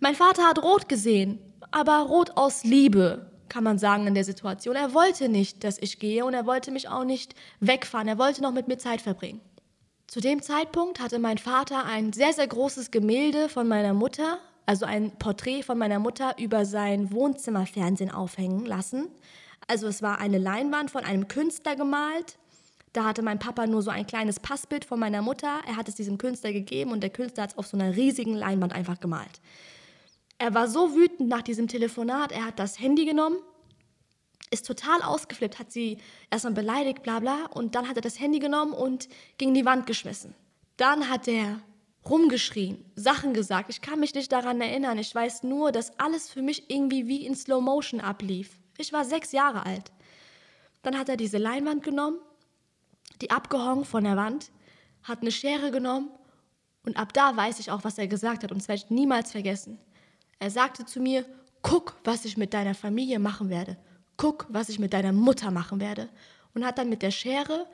Mein 0.00 0.14
Vater 0.14 0.44
hat 0.48 0.62
rot 0.62 0.88
gesehen. 0.88 1.38
Aber 1.70 1.98
rot 1.98 2.30
aus 2.38 2.64
Liebe 2.64 3.30
kann 3.50 3.62
man 3.62 3.78
sagen, 3.78 4.06
in 4.06 4.14
der 4.14 4.24
Situation. 4.24 4.74
Er 4.74 4.94
wollte 4.94 5.28
nicht, 5.28 5.64
dass 5.64 5.76
ich 5.78 5.98
gehe 5.98 6.24
und 6.24 6.32
er 6.32 6.46
wollte 6.46 6.70
mich 6.70 6.88
auch 6.88 7.04
nicht 7.04 7.34
wegfahren. 7.60 8.08
Er 8.08 8.16
wollte 8.16 8.40
noch 8.40 8.52
mit 8.52 8.68
mir 8.68 8.78
Zeit 8.78 9.02
verbringen. 9.02 9.42
Zu 10.16 10.22
dem 10.22 10.40
Zeitpunkt 10.40 10.98
hatte 10.98 11.18
mein 11.18 11.36
Vater 11.36 11.84
ein 11.84 12.14
sehr, 12.14 12.32
sehr 12.32 12.46
großes 12.46 12.90
Gemälde 12.90 13.50
von 13.50 13.68
meiner 13.68 13.92
Mutter, 13.92 14.38
also 14.64 14.86
ein 14.86 15.10
Porträt 15.18 15.62
von 15.62 15.76
meiner 15.76 15.98
Mutter 15.98 16.36
über 16.38 16.64
sein 16.64 17.12
Wohnzimmerfernsehen 17.12 18.10
aufhängen 18.10 18.64
lassen. 18.64 19.08
Also 19.68 19.86
es 19.86 20.00
war 20.00 20.18
eine 20.18 20.38
Leinwand 20.38 20.90
von 20.90 21.04
einem 21.04 21.28
Künstler 21.28 21.76
gemalt. 21.76 22.38
Da 22.94 23.04
hatte 23.04 23.20
mein 23.20 23.38
Papa 23.38 23.66
nur 23.66 23.82
so 23.82 23.90
ein 23.90 24.06
kleines 24.06 24.40
Passbild 24.40 24.86
von 24.86 24.98
meiner 24.98 25.20
Mutter. 25.20 25.60
Er 25.66 25.76
hat 25.76 25.86
es 25.86 25.96
diesem 25.96 26.16
Künstler 26.16 26.54
gegeben 26.54 26.92
und 26.92 27.02
der 27.02 27.10
Künstler 27.10 27.42
hat 27.42 27.50
es 27.50 27.58
auf 27.58 27.66
so 27.66 27.76
einer 27.76 27.94
riesigen 27.94 28.32
Leinwand 28.32 28.72
einfach 28.72 28.98
gemalt. 28.98 29.42
Er 30.38 30.54
war 30.54 30.66
so 30.66 30.94
wütend 30.94 31.28
nach 31.28 31.42
diesem 31.42 31.68
Telefonat, 31.68 32.32
er 32.32 32.46
hat 32.46 32.58
das 32.58 32.80
Handy 32.80 33.04
genommen 33.04 33.36
ist 34.50 34.66
total 34.66 35.02
ausgeflippt, 35.02 35.58
hat 35.58 35.72
sie 35.72 35.98
erstmal 36.30 36.54
beleidigt, 36.54 37.02
bla 37.02 37.20
bla, 37.20 37.46
und 37.46 37.74
dann 37.74 37.88
hat 37.88 37.96
er 37.96 38.02
das 38.02 38.20
Handy 38.20 38.38
genommen 38.38 38.72
und 38.72 39.08
gegen 39.38 39.54
die 39.54 39.64
Wand 39.64 39.86
geschmissen. 39.86 40.34
Dann 40.76 41.08
hat 41.08 41.26
er 41.26 41.60
rumgeschrien, 42.08 42.84
Sachen 42.94 43.34
gesagt. 43.34 43.70
Ich 43.70 43.80
kann 43.80 43.98
mich 43.98 44.14
nicht 44.14 44.30
daran 44.30 44.60
erinnern. 44.60 44.98
Ich 44.98 45.12
weiß 45.12 45.42
nur, 45.42 45.72
dass 45.72 45.98
alles 45.98 46.30
für 46.30 46.42
mich 46.42 46.70
irgendwie 46.70 47.08
wie 47.08 47.26
in 47.26 47.34
Slow 47.34 47.60
Motion 47.60 48.00
ablief. 48.00 48.50
Ich 48.78 48.92
war 48.92 49.04
sechs 49.04 49.32
Jahre 49.32 49.66
alt. 49.66 49.90
Dann 50.82 50.96
hat 50.96 51.08
er 51.08 51.16
diese 51.16 51.38
Leinwand 51.38 51.82
genommen, 51.82 52.18
die 53.20 53.30
abgehangen 53.30 53.84
von 53.84 54.04
der 54.04 54.16
Wand, 54.16 54.52
hat 55.02 55.22
eine 55.22 55.32
Schere 55.32 55.72
genommen 55.72 56.10
und 56.84 56.96
ab 56.96 57.12
da 57.12 57.36
weiß 57.36 57.58
ich 57.58 57.70
auch, 57.70 57.82
was 57.82 57.98
er 57.98 58.06
gesagt 58.06 58.44
hat 58.44 58.52
und 58.52 58.58
das 58.58 58.68
werde 58.68 58.82
ich 58.84 58.90
niemals 58.90 59.32
vergessen. 59.32 59.78
Er 60.38 60.50
sagte 60.50 60.84
zu 60.84 61.00
mir, 61.00 61.24
guck, 61.62 61.96
was 62.04 62.24
ich 62.24 62.36
mit 62.36 62.54
deiner 62.54 62.74
Familie 62.74 63.18
machen 63.18 63.48
werde 63.48 63.76
guck, 64.16 64.46
was 64.48 64.68
ich 64.68 64.78
mit 64.78 64.92
deiner 64.92 65.12
Mutter 65.12 65.50
machen 65.50 65.80
werde. 65.80 66.08
Und 66.54 66.64
hat 66.64 66.78
dann 66.78 66.88
mit 66.88 67.02
der 67.02 67.10
Schere 67.10 67.66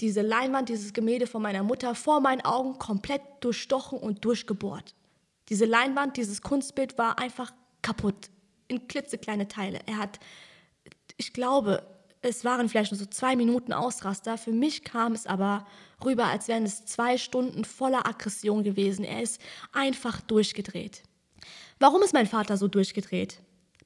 diese 0.00 0.20
Leinwand, 0.20 0.68
dieses 0.68 0.92
Gemälde 0.92 1.26
von 1.26 1.42
meiner 1.42 1.62
Mutter 1.62 1.94
vor 1.94 2.20
meinen 2.20 2.42
Augen 2.42 2.78
komplett 2.78 3.22
durchstochen 3.40 3.98
und 3.98 4.24
durchgebohrt. 4.24 4.94
Diese 5.48 5.64
Leinwand, 5.64 6.16
dieses 6.16 6.42
Kunstbild 6.42 6.98
war 6.98 7.18
einfach 7.18 7.52
kaputt, 7.82 8.30
in 8.68 8.88
klitzekleine 8.88 9.48
Teile. 9.48 9.80
Er 9.86 9.98
hat, 9.98 10.18
ich 11.16 11.32
glaube, 11.32 11.86
es 12.20 12.44
waren 12.44 12.68
vielleicht 12.68 12.90
nur 12.90 12.98
so 12.98 13.06
zwei 13.06 13.36
Minuten 13.36 13.72
Ausraster. 13.72 14.36
Für 14.36 14.50
mich 14.50 14.82
kam 14.82 15.12
es 15.12 15.26
aber 15.26 15.66
rüber, 16.04 16.24
als 16.24 16.48
wären 16.48 16.64
es 16.64 16.84
zwei 16.84 17.16
Stunden 17.18 17.64
voller 17.64 18.06
Aggression 18.06 18.64
gewesen. 18.64 19.04
Er 19.04 19.22
ist 19.22 19.40
einfach 19.72 20.20
durchgedreht. 20.20 21.02
Warum 21.78 22.02
ist 22.02 22.14
mein 22.14 22.26
Vater 22.26 22.56
so 22.56 22.68
durchgedreht? 22.68 23.38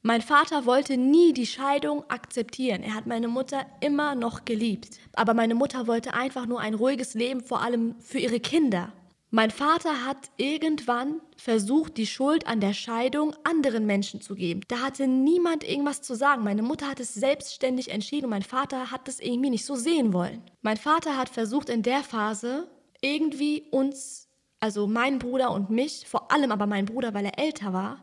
Mein 0.02 0.22
Vater 0.22 0.64
wollte 0.64 0.96
nie 0.96 1.34
die 1.34 1.46
Scheidung 1.46 2.08
akzeptieren. 2.08 2.82
Er 2.82 2.94
hat 2.94 3.06
meine 3.06 3.28
Mutter 3.28 3.66
immer 3.80 4.14
noch 4.14 4.46
geliebt. 4.46 4.98
Aber 5.12 5.34
meine 5.34 5.54
Mutter 5.54 5.86
wollte 5.86 6.14
einfach 6.14 6.46
nur 6.46 6.60
ein 6.60 6.72
ruhiges 6.72 7.12
Leben, 7.12 7.42
vor 7.42 7.60
allem 7.60 7.96
für 8.00 8.18
ihre 8.18 8.40
Kinder. 8.40 8.94
Mein 9.32 9.50
Vater 9.50 10.06
hat 10.06 10.30
irgendwann 10.38 11.20
versucht, 11.36 11.98
die 11.98 12.06
Schuld 12.06 12.46
an 12.46 12.60
der 12.60 12.72
Scheidung 12.72 13.34
anderen 13.44 13.84
Menschen 13.84 14.22
zu 14.22 14.34
geben. 14.34 14.62
Da 14.68 14.78
hatte 14.78 15.06
niemand 15.06 15.68
irgendwas 15.68 16.00
zu 16.00 16.16
sagen. 16.16 16.44
Meine 16.44 16.62
Mutter 16.62 16.88
hat 16.88 16.98
es 16.98 17.12
selbstständig 17.12 17.90
entschieden 17.90 18.24
und 18.24 18.30
mein 18.30 18.42
Vater 18.42 18.90
hat 18.90 19.06
es 19.06 19.20
irgendwie 19.20 19.50
nicht 19.50 19.66
so 19.66 19.76
sehen 19.76 20.14
wollen. 20.14 20.42
Mein 20.62 20.78
Vater 20.78 21.18
hat 21.18 21.28
versucht 21.28 21.68
in 21.68 21.82
der 21.82 22.02
Phase 22.02 22.68
irgendwie 23.02 23.66
uns, 23.70 24.28
also 24.60 24.86
meinen 24.86 25.18
Bruder 25.18 25.52
und 25.52 25.68
mich, 25.68 26.06
vor 26.08 26.32
allem 26.32 26.50
aber 26.52 26.66
meinen 26.66 26.86
Bruder, 26.86 27.12
weil 27.12 27.26
er 27.26 27.38
älter 27.38 27.74
war, 27.74 28.02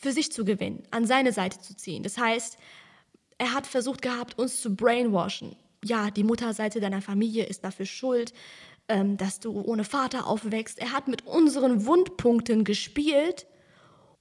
für 0.00 0.12
sich 0.12 0.32
zu 0.32 0.44
gewinnen, 0.44 0.82
an 0.90 1.06
seine 1.06 1.32
Seite 1.32 1.60
zu 1.60 1.76
ziehen. 1.76 2.02
Das 2.02 2.18
heißt, 2.18 2.58
er 3.38 3.54
hat 3.54 3.66
versucht 3.66 4.02
gehabt, 4.02 4.38
uns 4.38 4.60
zu 4.60 4.74
brainwashen. 4.74 5.56
Ja, 5.84 6.10
die 6.10 6.24
Mutterseite 6.24 6.80
deiner 6.80 7.02
Familie 7.02 7.44
ist 7.44 7.64
dafür 7.64 7.86
schuld, 7.86 8.32
ähm, 8.88 9.16
dass 9.16 9.40
du 9.40 9.60
ohne 9.60 9.84
Vater 9.84 10.26
aufwächst. 10.26 10.78
Er 10.78 10.92
hat 10.92 11.08
mit 11.08 11.26
unseren 11.26 11.86
Wundpunkten 11.86 12.64
gespielt, 12.64 13.46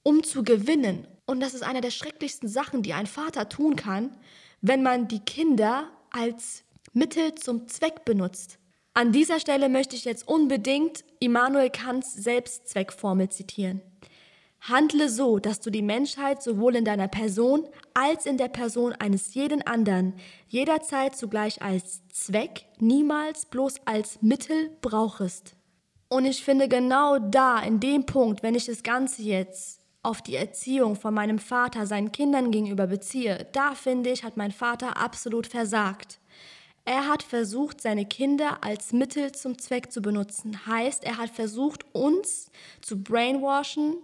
um 0.03 0.23
zu 0.23 0.43
gewinnen. 0.43 1.07
Und 1.25 1.39
das 1.39 1.53
ist 1.53 1.63
eine 1.63 1.81
der 1.81 1.91
schrecklichsten 1.91 2.49
Sachen, 2.49 2.81
die 2.81 2.93
ein 2.93 3.07
Vater 3.07 3.47
tun 3.47 3.75
kann, 3.75 4.17
wenn 4.61 4.83
man 4.83 5.07
die 5.07 5.19
Kinder 5.19 5.89
als 6.09 6.63
Mittel 6.93 7.35
zum 7.35 7.67
Zweck 7.67 8.05
benutzt. 8.05 8.57
An 8.93 9.11
dieser 9.11 9.39
Stelle 9.39 9.69
möchte 9.69 9.95
ich 9.95 10.03
jetzt 10.03 10.27
unbedingt 10.27 11.05
Immanuel 11.19 11.69
Kants 11.69 12.13
Selbstzweckformel 12.13 13.29
zitieren. 13.29 13.81
Handle 14.61 15.09
so, 15.09 15.39
dass 15.39 15.59
du 15.59 15.71
die 15.71 15.81
Menschheit 15.81 16.43
sowohl 16.43 16.75
in 16.75 16.85
deiner 16.85 17.07
Person 17.07 17.67
als 17.95 18.27
in 18.27 18.37
der 18.37 18.47
Person 18.47 18.93
eines 18.93 19.33
jeden 19.33 19.65
anderen 19.65 20.13
jederzeit 20.47 21.15
zugleich 21.17 21.63
als 21.63 22.07
Zweck, 22.09 22.65
niemals 22.77 23.47
bloß 23.47 23.75
als 23.85 24.21
Mittel 24.21 24.69
brauchest. 24.81 25.55
Und 26.09 26.25
ich 26.25 26.43
finde 26.43 26.67
genau 26.67 27.17
da, 27.17 27.59
in 27.59 27.79
dem 27.79 28.05
Punkt, 28.05 28.43
wenn 28.43 28.53
ich 28.53 28.65
das 28.65 28.83
Ganze 28.83 29.23
jetzt 29.23 29.81
auf 30.03 30.21
die 30.21 30.35
Erziehung 30.35 30.95
von 30.95 31.13
meinem 31.13 31.39
Vater 31.39 31.87
seinen 31.87 32.11
Kindern 32.11 32.51
gegenüber 32.51 32.85
beziehe, 32.85 33.47
da 33.53 33.73
finde 33.73 34.11
ich, 34.11 34.23
hat 34.23 34.37
mein 34.37 34.51
Vater 34.51 34.97
absolut 34.97 35.47
versagt. 35.47 36.19
Er 36.85 37.07
hat 37.07 37.23
versucht, 37.23 37.81
seine 37.81 38.05
Kinder 38.05 38.63
als 38.63 38.91
Mittel 38.91 39.31
zum 39.31 39.57
Zweck 39.57 39.91
zu 39.91 40.01
benutzen. 40.01 40.65
Heißt, 40.65 41.03
er 41.03 41.17
hat 41.17 41.29
versucht, 41.29 41.85
uns 41.93 42.51
zu 42.81 43.01
brainwashen, 43.01 43.97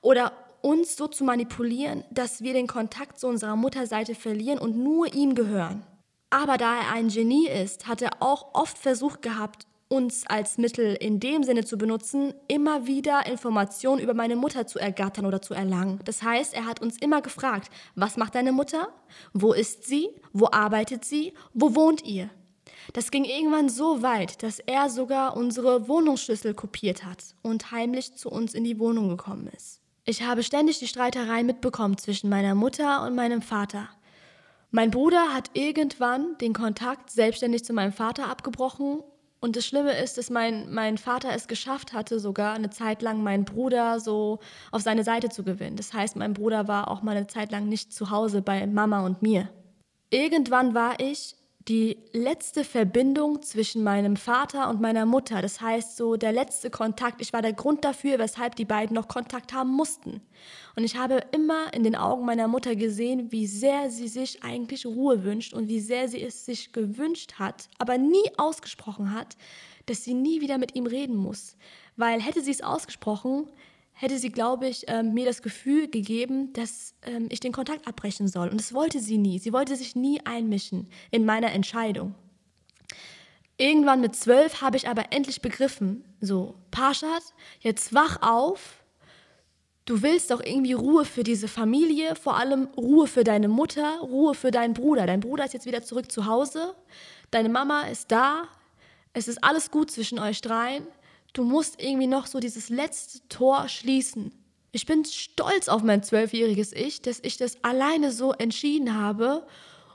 oder 0.00 0.32
uns 0.60 0.96
so 0.96 1.06
zu 1.06 1.24
manipulieren, 1.24 2.04
dass 2.10 2.42
wir 2.42 2.52
den 2.52 2.66
Kontakt 2.66 3.18
zu 3.18 3.28
unserer 3.28 3.56
Mutterseite 3.56 4.14
verlieren 4.14 4.58
und 4.58 4.76
nur 4.76 5.12
ihm 5.14 5.34
gehören. 5.34 5.84
Aber 6.30 6.58
da 6.58 6.76
er 6.76 6.92
ein 6.92 7.08
Genie 7.08 7.48
ist, 7.48 7.86
hat 7.86 8.02
er 8.02 8.10
auch 8.20 8.54
oft 8.54 8.76
versucht 8.76 9.22
gehabt, 9.22 9.66
uns 9.88 10.26
als 10.26 10.58
Mittel 10.58 10.94
in 10.94 11.18
dem 11.18 11.42
Sinne 11.42 11.64
zu 11.64 11.78
benutzen, 11.78 12.34
immer 12.46 12.86
wieder 12.86 13.26
Informationen 13.26 14.02
über 14.02 14.12
meine 14.12 14.36
Mutter 14.36 14.66
zu 14.66 14.78
ergattern 14.78 15.24
oder 15.24 15.40
zu 15.40 15.54
erlangen. 15.54 16.00
Das 16.04 16.22
heißt, 16.22 16.52
er 16.52 16.66
hat 16.66 16.82
uns 16.82 16.98
immer 16.98 17.22
gefragt, 17.22 17.70
was 17.94 18.18
macht 18.18 18.34
deine 18.34 18.52
Mutter? 18.52 18.88
Wo 19.32 19.54
ist 19.54 19.84
sie? 19.84 20.10
Wo 20.32 20.48
arbeitet 20.52 21.06
sie? 21.06 21.32
Wo 21.54 21.74
wohnt 21.74 22.04
ihr? 22.04 22.28
Das 22.92 23.10
ging 23.10 23.24
irgendwann 23.24 23.68
so 23.68 24.02
weit, 24.02 24.42
dass 24.42 24.58
er 24.60 24.90
sogar 24.90 25.36
unsere 25.36 25.88
Wohnungsschlüssel 25.88 26.54
kopiert 26.54 27.04
hat 27.04 27.34
und 27.42 27.70
heimlich 27.70 28.14
zu 28.14 28.30
uns 28.30 28.54
in 28.54 28.64
die 28.64 28.78
Wohnung 28.78 29.08
gekommen 29.08 29.48
ist. 29.56 29.80
Ich 30.08 30.22
habe 30.22 30.42
ständig 30.42 30.78
die 30.78 30.86
Streiterei 30.86 31.42
mitbekommen 31.42 31.98
zwischen 31.98 32.30
meiner 32.30 32.54
Mutter 32.54 33.04
und 33.04 33.14
meinem 33.14 33.42
Vater. 33.42 33.90
Mein 34.70 34.90
Bruder 34.90 35.34
hat 35.34 35.50
irgendwann 35.52 36.38
den 36.38 36.54
Kontakt 36.54 37.10
selbstständig 37.10 37.62
zu 37.62 37.74
meinem 37.74 37.92
Vater 37.92 38.26
abgebrochen. 38.30 39.02
Und 39.40 39.54
das 39.54 39.66
Schlimme 39.66 39.92
ist, 40.02 40.16
dass 40.16 40.30
mein, 40.30 40.72
mein 40.72 40.96
Vater 40.96 41.34
es 41.34 41.46
geschafft 41.46 41.92
hatte, 41.92 42.20
sogar 42.20 42.54
eine 42.54 42.70
Zeit 42.70 43.02
lang 43.02 43.22
meinen 43.22 43.44
Bruder 43.44 44.00
so 44.00 44.38
auf 44.72 44.80
seine 44.80 45.04
Seite 45.04 45.28
zu 45.28 45.44
gewinnen. 45.44 45.76
Das 45.76 45.92
heißt, 45.92 46.16
mein 46.16 46.32
Bruder 46.32 46.68
war 46.68 46.90
auch 46.90 47.02
mal 47.02 47.14
eine 47.14 47.26
Zeit 47.26 47.52
lang 47.52 47.68
nicht 47.68 47.92
zu 47.92 48.08
Hause 48.10 48.40
bei 48.40 48.66
Mama 48.66 49.04
und 49.04 49.20
mir. 49.20 49.50
Irgendwann 50.08 50.72
war 50.72 51.00
ich 51.00 51.36
die 51.68 51.98
letzte 52.12 52.64
Verbindung 52.64 53.42
zwischen 53.42 53.82
meinem 53.82 54.16
Vater 54.16 54.70
und 54.70 54.80
meiner 54.80 55.04
Mutter. 55.04 55.42
Das 55.42 55.60
heißt, 55.60 55.98
so 55.98 56.16
der 56.16 56.32
letzte 56.32 56.70
Kontakt. 56.70 57.20
Ich 57.20 57.34
war 57.34 57.42
der 57.42 57.52
Grund 57.52 57.84
dafür, 57.84 58.18
weshalb 58.18 58.56
die 58.56 58.64
beiden 58.64 58.94
noch 58.94 59.06
Kontakt 59.06 59.52
haben 59.52 59.70
mussten. 59.70 60.22
Und 60.76 60.84
ich 60.84 60.96
habe 60.96 61.20
immer 61.32 61.74
in 61.74 61.84
den 61.84 61.94
Augen 61.94 62.24
meiner 62.24 62.48
Mutter 62.48 62.74
gesehen, 62.74 63.30
wie 63.32 63.46
sehr 63.46 63.90
sie 63.90 64.08
sich 64.08 64.42
eigentlich 64.42 64.86
Ruhe 64.86 65.24
wünscht 65.24 65.52
und 65.52 65.68
wie 65.68 65.80
sehr 65.80 66.08
sie 66.08 66.22
es 66.22 66.46
sich 66.46 66.72
gewünscht 66.72 67.34
hat, 67.38 67.68
aber 67.78 67.98
nie 67.98 68.30
ausgesprochen 68.38 69.12
hat, 69.12 69.36
dass 69.84 70.04
sie 70.04 70.14
nie 70.14 70.40
wieder 70.40 70.56
mit 70.56 70.74
ihm 70.74 70.86
reden 70.86 71.16
muss. 71.16 71.56
Weil 71.96 72.22
hätte 72.22 72.40
sie 72.40 72.52
es 72.52 72.62
ausgesprochen, 72.62 73.46
hätte 74.00 74.18
sie, 74.18 74.30
glaube 74.30 74.68
ich, 74.68 74.84
ähm, 74.86 75.12
mir 75.12 75.26
das 75.26 75.42
Gefühl 75.42 75.88
gegeben, 75.88 76.52
dass 76.52 76.94
ähm, 77.02 77.26
ich 77.30 77.40
den 77.40 77.50
Kontakt 77.50 77.88
abbrechen 77.88 78.28
soll. 78.28 78.48
Und 78.48 78.60
das 78.60 78.72
wollte 78.72 79.00
sie 79.00 79.18
nie. 79.18 79.40
Sie 79.40 79.52
wollte 79.52 79.74
sich 79.74 79.96
nie 79.96 80.20
einmischen 80.24 80.88
in 81.10 81.24
meiner 81.24 81.50
Entscheidung. 81.50 82.14
Irgendwann 83.56 84.00
mit 84.00 84.14
zwölf 84.14 84.62
habe 84.62 84.76
ich 84.76 84.88
aber 84.88 85.06
endlich 85.10 85.42
begriffen, 85.42 86.04
so, 86.20 86.54
Parshad, 86.70 87.22
jetzt 87.58 87.92
wach 87.92 88.22
auf. 88.22 88.84
Du 89.84 90.00
willst 90.02 90.30
doch 90.30 90.44
irgendwie 90.44 90.74
Ruhe 90.74 91.04
für 91.04 91.24
diese 91.24 91.48
Familie, 91.48 92.14
vor 92.14 92.36
allem 92.36 92.68
Ruhe 92.76 93.08
für 93.08 93.24
deine 93.24 93.48
Mutter, 93.48 93.98
Ruhe 94.00 94.34
für 94.34 94.52
deinen 94.52 94.74
Bruder. 94.74 95.06
Dein 95.06 95.20
Bruder 95.20 95.44
ist 95.44 95.54
jetzt 95.54 95.66
wieder 95.66 95.82
zurück 95.82 96.12
zu 96.12 96.26
Hause, 96.26 96.76
deine 97.32 97.48
Mama 97.48 97.88
ist 97.88 98.12
da, 98.12 98.44
es 99.12 99.26
ist 99.26 99.42
alles 99.42 99.72
gut 99.72 99.90
zwischen 99.90 100.20
euch 100.20 100.40
dreien 100.40 100.86
du 101.32 101.44
musst 101.44 101.82
irgendwie 101.82 102.06
noch 102.06 102.26
so 102.26 102.40
dieses 102.40 102.68
letzte 102.68 103.26
Tor 103.28 103.68
schließen. 103.68 104.32
Ich 104.72 104.86
bin 104.86 105.04
stolz 105.04 105.68
auf 105.68 105.82
mein 105.82 106.02
zwölfjähriges 106.02 106.72
Ich, 106.72 107.00
dass 107.00 107.20
ich 107.22 107.36
das 107.36 107.62
alleine 107.64 108.12
so 108.12 108.32
entschieden 108.32 108.94
habe 108.94 109.46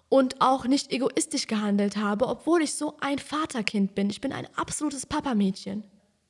und 0.09 0.41
auch 0.41 0.65
nicht 0.65 0.91
egoistisch 0.91 1.47
gehandelt 1.47 1.97
habe, 1.97 2.27
obwohl 2.27 2.61
ich 2.61 2.73
so 2.73 2.97
ein 2.99 3.19
Vaterkind 3.19 3.95
bin. 3.95 4.09
Ich 4.09 4.21
bin 4.21 4.31
ein 4.31 4.47
absolutes 4.55 5.05
Papamädchen. 5.05 5.83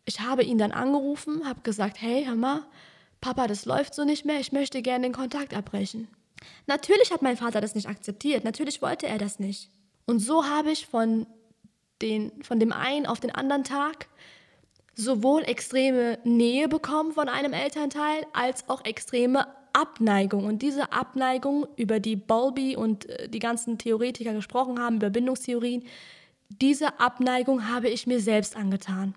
Ich 0.05 0.19
habe 0.19 0.43
ihn 0.43 0.57
dann 0.57 0.71
angerufen, 0.71 1.45
habe 1.45 1.61
gesagt, 1.61 2.01
hey, 2.01 2.25
hör 2.25 2.35
mal, 2.35 2.61
Papa, 3.21 3.47
das 3.47 3.65
läuft 3.65 3.95
so 3.95 4.03
nicht 4.03 4.25
mehr, 4.25 4.39
ich 4.39 4.51
möchte 4.51 4.81
gerne 4.81 5.07
den 5.07 5.13
Kontakt 5.13 5.53
abbrechen. 5.53 6.09
Natürlich 6.67 7.11
hat 7.11 7.21
mein 7.21 7.37
Vater 7.37 7.61
das 7.61 7.75
nicht 7.75 7.87
akzeptiert, 7.87 8.43
natürlich 8.43 8.81
wollte 8.81 9.07
er 9.07 9.17
das 9.17 9.39
nicht. 9.39 9.69
Und 10.05 10.19
so 10.19 10.45
habe 10.45 10.71
ich 10.71 10.87
von, 10.87 11.25
den, 12.01 12.43
von 12.43 12.59
dem 12.59 12.73
einen 12.73 13.05
auf 13.05 13.21
den 13.21 13.31
anderen 13.31 13.63
Tag 13.63 14.07
sowohl 14.95 15.43
extreme 15.43 16.19
Nähe 16.23 16.67
bekommen 16.67 17.13
von 17.13 17.29
einem 17.29 17.53
Elternteil 17.53 18.25
als 18.34 18.69
auch 18.69 18.86
extreme 18.86 19.47
Abneigung. 19.73 20.45
Und 20.45 20.62
diese 20.62 20.91
Abneigung, 20.91 21.65
über 21.75 21.99
die 21.99 22.15
Bowlby 22.15 22.75
und 22.75 23.10
äh, 23.10 23.27
die 23.27 23.39
ganzen 23.39 23.77
Theoretiker 23.77 24.34
gesprochen 24.34 24.79
haben, 24.79 24.97
über 24.97 25.10
Bindungstheorien, 25.10 25.84
diese 26.49 26.99
Abneigung 26.99 27.67
habe 27.67 27.89
ich 27.89 28.06
mir 28.06 28.19
selbst 28.19 28.56
angetan. 28.56 29.15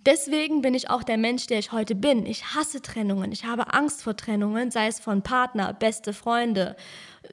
Deswegen 0.00 0.62
bin 0.62 0.74
ich 0.74 0.90
auch 0.90 1.02
der 1.02 1.18
Mensch, 1.18 1.46
der 1.46 1.58
ich 1.58 1.72
heute 1.72 1.94
bin. 1.94 2.24
Ich 2.24 2.54
hasse 2.54 2.80
Trennungen. 2.80 3.32
Ich 3.32 3.44
habe 3.44 3.74
Angst 3.74 4.02
vor 4.02 4.16
Trennungen, 4.16 4.70
sei 4.70 4.86
es 4.86 5.00
von 5.00 5.22
Partner, 5.22 5.72
beste 5.72 6.12
Freunde, 6.12 6.76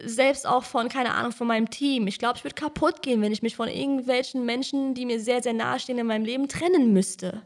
selbst 0.04 0.48
auch 0.48 0.64
von, 0.64 0.90
keine 0.90 1.14
Ahnung, 1.14 1.32
von 1.32 1.48
meinem 1.48 1.70
Team. 1.70 2.08
Ich 2.08 2.18
glaube, 2.18 2.38
ich 2.38 2.44
würde 2.44 2.56
kaputt 2.56 3.02
gehen, 3.02 3.22
wenn 3.22 3.32
ich 3.32 3.44
mich 3.44 3.56
von 3.56 3.68
irgendwelchen 3.68 4.46
Menschen, 4.46 4.94
die 4.94 5.06
mir 5.06 5.20
sehr, 5.20 5.44
sehr 5.44 5.54
nahestehen 5.54 6.00
in 6.00 6.08
meinem 6.08 6.26
Leben, 6.26 6.48
trennen 6.48 6.92
müsste 6.92 7.44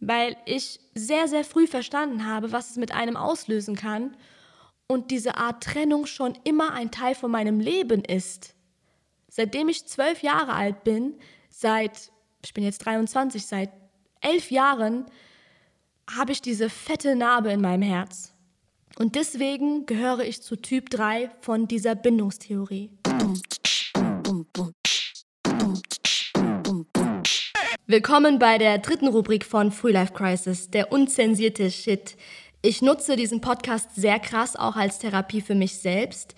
weil 0.00 0.36
ich 0.46 0.80
sehr, 0.94 1.28
sehr 1.28 1.44
früh 1.44 1.66
verstanden 1.66 2.26
habe, 2.26 2.52
was 2.52 2.70
es 2.70 2.76
mit 2.76 2.92
einem 2.92 3.16
auslösen 3.16 3.76
kann 3.76 4.16
und 4.86 5.10
diese 5.10 5.36
Art 5.36 5.62
Trennung 5.62 6.06
schon 6.06 6.36
immer 6.44 6.72
ein 6.72 6.90
Teil 6.90 7.14
von 7.14 7.30
meinem 7.30 7.60
Leben 7.60 8.02
ist. 8.02 8.54
Seitdem 9.28 9.68
ich 9.68 9.86
zwölf 9.86 10.22
Jahre 10.22 10.54
alt 10.54 10.82
bin, 10.82 11.14
seit, 11.48 12.10
ich 12.44 12.54
bin 12.54 12.64
jetzt 12.64 12.84
23, 12.84 13.46
seit 13.46 13.70
elf 14.20 14.50
Jahren, 14.50 15.06
habe 16.10 16.32
ich 16.32 16.42
diese 16.42 16.68
fette 16.68 17.14
Narbe 17.14 17.52
in 17.52 17.60
meinem 17.60 17.82
Herz. 17.82 18.34
Und 18.98 19.14
deswegen 19.14 19.86
gehöre 19.86 20.20
ich 20.20 20.42
zu 20.42 20.56
Typ 20.56 20.90
3 20.90 21.30
von 21.40 21.68
dieser 21.68 21.94
Bindungstheorie. 21.94 22.90
Willkommen 27.90 28.38
bei 28.38 28.56
der 28.56 28.78
dritten 28.78 29.08
Rubrik 29.08 29.44
von 29.44 29.72
Free 29.72 29.90
Life 29.90 30.12
Crisis, 30.12 30.70
der 30.70 30.92
unzensierte 30.92 31.72
Shit. 31.72 32.16
Ich 32.62 32.82
nutze 32.82 33.16
diesen 33.16 33.40
Podcast 33.40 33.96
sehr 33.96 34.20
krass 34.20 34.54
auch 34.54 34.76
als 34.76 35.00
Therapie 35.00 35.40
für 35.40 35.56
mich 35.56 35.78
selbst. 35.78 36.36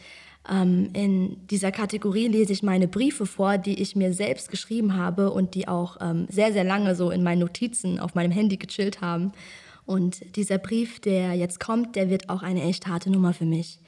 Ähm, 0.51 0.89
in 0.95 1.47
dieser 1.49 1.71
Kategorie 1.71 2.27
lese 2.27 2.55
ich 2.55 2.63
meine 2.63 2.89
Briefe 2.89 3.27
vor, 3.27 3.59
die 3.59 3.83
ich 3.83 3.95
mir 3.95 4.15
selbst 4.15 4.51
geschrieben 4.51 4.97
habe 4.97 5.31
und 5.31 5.55
die 5.55 5.69
auch 5.69 5.99
ähm, 6.01 6.27
sehr, 6.31 6.55
sehr 6.55 6.65
lange 6.65 6.95
so 6.95 7.11
in 7.11 7.23
meinen 7.23 7.41
Notizen 7.41 8.01
auf 8.01 8.15
meinem 8.15 8.33
Handy 8.33 8.57
gechillt 8.57 9.03
haben. 9.03 9.33
Und 9.85 10.37
dieser 10.37 10.57
Brief, 10.57 11.01
der 11.01 11.35
jetzt 11.35 11.61
kommt, 11.61 11.97
der 11.97 12.09
wird 12.09 12.31
auch 12.31 12.43
eine 12.43 12.63
echt 12.63 12.87
harte 12.87 13.11
Nummer 13.11 13.35
für 13.35 13.45
mich 13.45 13.79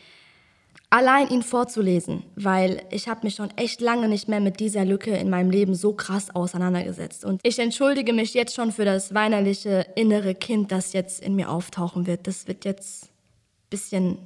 allein 0.94 1.28
ihn 1.28 1.42
vorzulesen, 1.42 2.22
weil 2.36 2.84
ich 2.90 3.08
habe 3.08 3.22
mich 3.24 3.34
schon 3.34 3.50
echt 3.56 3.80
lange 3.80 4.08
nicht 4.08 4.28
mehr 4.28 4.38
mit 4.38 4.60
dieser 4.60 4.84
Lücke 4.84 5.10
in 5.10 5.28
meinem 5.28 5.50
Leben 5.50 5.74
so 5.74 5.92
krass 5.92 6.32
auseinandergesetzt. 6.32 7.24
Und 7.24 7.40
ich 7.42 7.58
entschuldige 7.58 8.12
mich 8.12 8.32
jetzt 8.32 8.54
schon 8.54 8.70
für 8.70 8.84
das 8.84 9.12
weinerliche 9.12 9.84
innere 9.96 10.36
Kind, 10.36 10.70
das 10.70 10.92
jetzt 10.92 11.20
in 11.20 11.34
mir 11.34 11.50
auftauchen 11.50 12.06
wird. 12.06 12.28
Das 12.28 12.46
wird 12.46 12.64
jetzt 12.64 13.06
ein 13.06 13.70
bisschen 13.70 14.18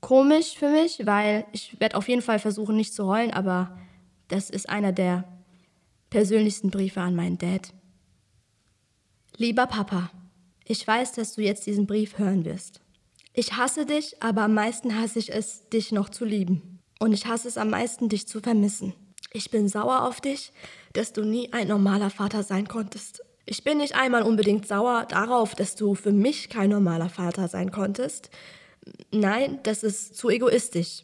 komisch 0.00 0.54
für 0.56 0.70
mich, 0.70 1.04
weil 1.04 1.44
ich 1.52 1.78
werde 1.78 1.94
auf 1.94 2.08
jeden 2.08 2.22
Fall 2.22 2.38
versuchen, 2.38 2.74
nicht 2.74 2.94
zu 2.94 3.06
heulen, 3.06 3.30
aber 3.30 3.76
das 4.28 4.48
ist 4.48 4.70
einer 4.70 4.92
der 4.92 5.24
persönlichsten 6.08 6.70
Briefe 6.70 7.02
an 7.02 7.14
meinen 7.14 7.36
Dad. 7.36 7.74
Lieber 9.36 9.66
Papa, 9.66 10.10
ich 10.64 10.86
weiß, 10.86 11.12
dass 11.12 11.34
du 11.34 11.42
jetzt 11.42 11.66
diesen 11.66 11.86
Brief 11.86 12.16
hören 12.16 12.46
wirst. 12.46 12.80
Ich 13.36 13.56
hasse 13.56 13.84
dich, 13.84 14.22
aber 14.22 14.42
am 14.42 14.54
meisten 14.54 14.96
hasse 14.96 15.18
ich 15.18 15.34
es, 15.34 15.68
dich 15.68 15.90
noch 15.90 16.08
zu 16.08 16.24
lieben. 16.24 16.78
Und 17.00 17.12
ich 17.12 17.26
hasse 17.26 17.48
es 17.48 17.58
am 17.58 17.70
meisten, 17.70 18.08
dich 18.08 18.28
zu 18.28 18.38
vermissen. 18.38 18.94
Ich 19.32 19.50
bin 19.50 19.68
sauer 19.68 20.02
auf 20.02 20.20
dich, 20.20 20.52
dass 20.92 21.12
du 21.12 21.24
nie 21.24 21.52
ein 21.52 21.66
normaler 21.66 22.10
Vater 22.10 22.44
sein 22.44 22.68
konntest. 22.68 23.24
Ich 23.44 23.64
bin 23.64 23.78
nicht 23.78 23.96
einmal 23.96 24.22
unbedingt 24.22 24.68
sauer 24.68 25.06
darauf, 25.08 25.56
dass 25.56 25.74
du 25.74 25.96
für 25.96 26.12
mich 26.12 26.48
kein 26.48 26.70
normaler 26.70 27.08
Vater 27.08 27.48
sein 27.48 27.72
konntest. 27.72 28.30
Nein, 29.10 29.58
das 29.64 29.82
ist 29.82 30.16
zu 30.16 30.30
egoistisch. 30.30 31.02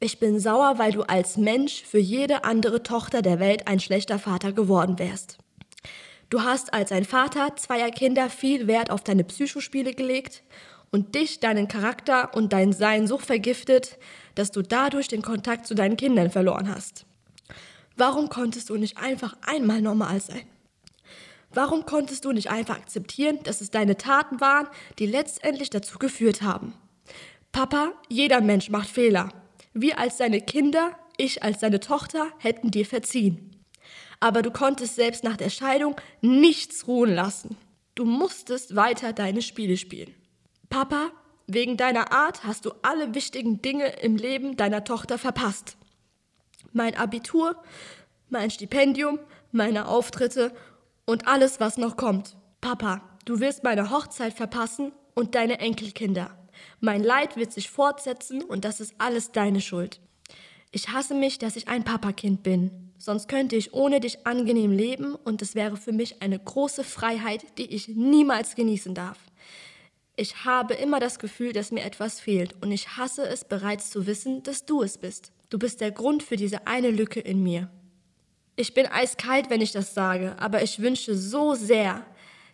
Ich 0.00 0.18
bin 0.18 0.40
sauer, 0.40 0.78
weil 0.78 0.92
du 0.92 1.02
als 1.02 1.36
Mensch 1.36 1.82
für 1.82 1.98
jede 1.98 2.44
andere 2.44 2.82
Tochter 2.82 3.20
der 3.20 3.40
Welt 3.40 3.68
ein 3.68 3.80
schlechter 3.80 4.18
Vater 4.18 4.54
geworden 4.54 4.98
wärst. 4.98 5.36
Du 6.30 6.42
hast 6.42 6.72
als 6.72 6.92
ein 6.92 7.04
Vater 7.04 7.54
zweier 7.56 7.90
Kinder 7.90 8.30
viel 8.30 8.66
Wert 8.66 8.90
auf 8.90 9.04
deine 9.04 9.24
Psychospiele 9.24 9.92
gelegt 9.92 10.42
und 10.90 11.14
dich, 11.14 11.40
deinen 11.40 11.68
Charakter 11.68 12.34
und 12.34 12.52
dein 12.52 12.72
Sein 12.72 13.06
so 13.06 13.18
vergiftet, 13.18 13.98
dass 14.34 14.50
du 14.50 14.62
dadurch 14.62 15.08
den 15.08 15.22
Kontakt 15.22 15.66
zu 15.66 15.74
deinen 15.74 15.96
Kindern 15.96 16.30
verloren 16.30 16.68
hast. 16.68 17.06
Warum 17.96 18.28
konntest 18.28 18.70
du 18.70 18.76
nicht 18.76 18.98
einfach 18.98 19.36
einmal 19.46 19.80
normal 19.80 20.20
sein? 20.20 20.46
Warum 21.50 21.86
konntest 21.86 22.24
du 22.24 22.32
nicht 22.32 22.50
einfach 22.50 22.76
akzeptieren, 22.76 23.38
dass 23.44 23.60
es 23.60 23.70
deine 23.70 23.96
Taten 23.96 24.40
waren, 24.40 24.68
die 24.98 25.06
letztendlich 25.06 25.70
dazu 25.70 25.98
geführt 25.98 26.42
haben? 26.42 26.74
Papa, 27.52 27.92
jeder 28.08 28.42
Mensch 28.42 28.68
macht 28.68 28.90
Fehler. 28.90 29.30
Wir 29.72 29.98
als 29.98 30.18
deine 30.18 30.42
Kinder, 30.42 30.98
ich 31.16 31.42
als 31.42 31.60
deine 31.60 31.80
Tochter 31.80 32.26
hätten 32.38 32.70
dir 32.70 32.84
verziehen. 32.84 33.56
Aber 34.20 34.42
du 34.42 34.50
konntest 34.50 34.96
selbst 34.96 35.24
nach 35.24 35.36
der 35.36 35.50
Scheidung 35.50 35.96
nichts 36.20 36.86
ruhen 36.86 37.14
lassen. 37.14 37.56
Du 37.94 38.04
musstest 38.04 38.76
weiter 38.76 39.14
deine 39.14 39.40
Spiele 39.40 39.78
spielen. 39.78 40.14
Papa, 40.68 41.10
wegen 41.46 41.76
deiner 41.76 42.12
Art 42.12 42.44
hast 42.44 42.64
du 42.64 42.72
alle 42.82 43.14
wichtigen 43.14 43.62
Dinge 43.62 43.86
im 44.00 44.16
Leben 44.16 44.56
deiner 44.56 44.84
Tochter 44.84 45.18
verpasst. 45.18 45.76
Mein 46.72 46.96
Abitur, 46.96 47.56
mein 48.28 48.50
Stipendium, 48.50 49.18
meine 49.52 49.86
Auftritte 49.88 50.52
und 51.04 51.28
alles, 51.28 51.60
was 51.60 51.76
noch 51.76 51.96
kommt. 51.96 52.36
Papa, 52.60 53.00
du 53.24 53.40
wirst 53.40 53.62
meine 53.62 53.90
Hochzeit 53.90 54.34
verpassen 54.34 54.92
und 55.14 55.34
deine 55.34 55.60
Enkelkinder. 55.60 56.36
Mein 56.80 57.02
Leid 57.02 57.36
wird 57.36 57.52
sich 57.52 57.70
fortsetzen 57.70 58.42
und 58.42 58.64
das 58.64 58.80
ist 58.80 58.94
alles 58.98 59.32
deine 59.32 59.60
Schuld. 59.60 60.00
Ich 60.72 60.88
hasse 60.88 61.14
mich, 61.14 61.38
dass 61.38 61.56
ich 61.56 61.68
ein 61.68 61.84
Papakind 61.84 62.42
bin. 62.42 62.92
Sonst 62.98 63.28
könnte 63.28 63.56
ich 63.56 63.72
ohne 63.72 64.00
dich 64.00 64.26
angenehm 64.26 64.72
leben 64.72 65.14
und 65.14 65.42
es 65.42 65.54
wäre 65.54 65.76
für 65.76 65.92
mich 65.92 66.22
eine 66.22 66.38
große 66.38 66.82
Freiheit, 66.82 67.46
die 67.58 67.66
ich 67.66 67.88
niemals 67.88 68.56
genießen 68.56 68.94
darf. 68.94 69.18
Ich 70.16 70.46
habe 70.46 70.72
immer 70.72 70.98
das 70.98 71.18
Gefühl, 71.18 71.52
dass 71.52 71.70
mir 71.70 71.84
etwas 71.84 72.20
fehlt 72.20 72.54
und 72.62 72.72
ich 72.72 72.96
hasse 72.96 73.26
es 73.28 73.44
bereits 73.44 73.90
zu 73.90 74.06
wissen, 74.06 74.42
dass 74.42 74.64
du 74.64 74.82
es 74.82 74.96
bist. 74.96 75.30
Du 75.50 75.58
bist 75.58 75.82
der 75.82 75.90
Grund 75.90 76.22
für 76.22 76.36
diese 76.36 76.66
eine 76.66 76.90
Lücke 76.90 77.20
in 77.20 77.42
mir. 77.42 77.70
Ich 78.56 78.72
bin 78.72 78.86
eiskalt, 78.86 79.50
wenn 79.50 79.60
ich 79.60 79.72
das 79.72 79.92
sage, 79.92 80.34
aber 80.38 80.62
ich 80.62 80.80
wünsche 80.80 81.14
so 81.14 81.54
sehr, 81.54 82.04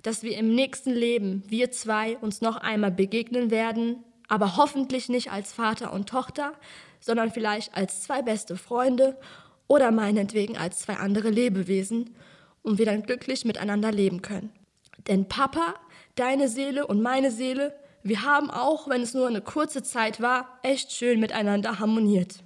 dass 0.03 0.25
wir 0.25 0.37
im 0.37 0.53
nächsten 0.53 0.91
Leben, 0.91 1.45
wir 1.47 1.71
zwei, 1.71 2.19
uns 2.19 2.41
noch 2.41 2.57
einmal 2.57 2.91
begegnen 2.91 3.53
werden, 3.53 4.03
aber 4.27 4.57
hoffentlich 4.57 5.09
nicht 5.09 5.31
als 5.31 5.53
Vater 5.53 5.93
und 5.93 6.09
Tochter, 6.09 6.55
sondern 6.99 7.31
vielleicht 7.31 7.77
als 7.77 8.03
zwei 8.03 8.23
beste 8.23 8.57
Freunde 8.57 9.17
oder 9.69 9.93
meinetwegen 9.93 10.57
als 10.57 10.81
zwei 10.81 10.95
andere 10.95 11.31
Lebewesen 11.31 12.17
und 12.63 12.79
wir 12.79 12.87
dann 12.87 13.05
glücklich 13.05 13.45
miteinander 13.45 13.93
leben 13.93 14.23
können. 14.23 14.51
Denn 15.07 15.29
Papa, 15.29 15.75
deine 16.15 16.49
Seele 16.49 16.87
und 16.87 17.03
meine 17.03 17.31
Seele, 17.31 17.75
wir 18.03 18.23
haben 18.23 18.51
auch, 18.51 18.89
wenn 18.89 19.03
es 19.03 19.15
nur 19.15 19.29
eine 19.29 19.41
kurze 19.41 19.83
Zeit 19.83 20.21
war, 20.21 20.59
echt 20.63 20.93
schön 20.93 21.21
miteinander 21.21 21.79
harmoniert. 21.79 22.43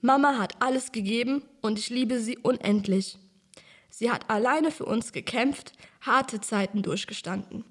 Mama 0.00 0.36
hat 0.38 0.56
alles 0.60 0.90
gegeben 0.90 1.42
und 1.60 1.78
ich 1.78 1.90
liebe 1.90 2.18
sie 2.18 2.36
unendlich. 2.38 3.18
Sie 3.88 4.10
hat 4.10 4.28
alleine 4.28 4.70
für 4.72 4.84
uns 4.84 5.12
gekämpft, 5.12 5.72
harte 6.00 6.40
Zeiten 6.40 6.82
durchgestanden. 6.82 7.64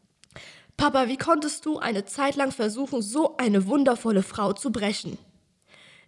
Papa, 0.78 1.08
wie 1.10 1.17
konntest 1.17 1.65
du 1.65 1.78
eine 1.78 2.06
Zeit 2.06 2.36
lang 2.38 2.52
versuchen, 2.52 3.02
so 3.02 3.36
eine 3.38 3.67
wundervolle 3.67 4.24
Frau 4.24 4.54
zu 4.54 4.72
brechen? 4.72 5.17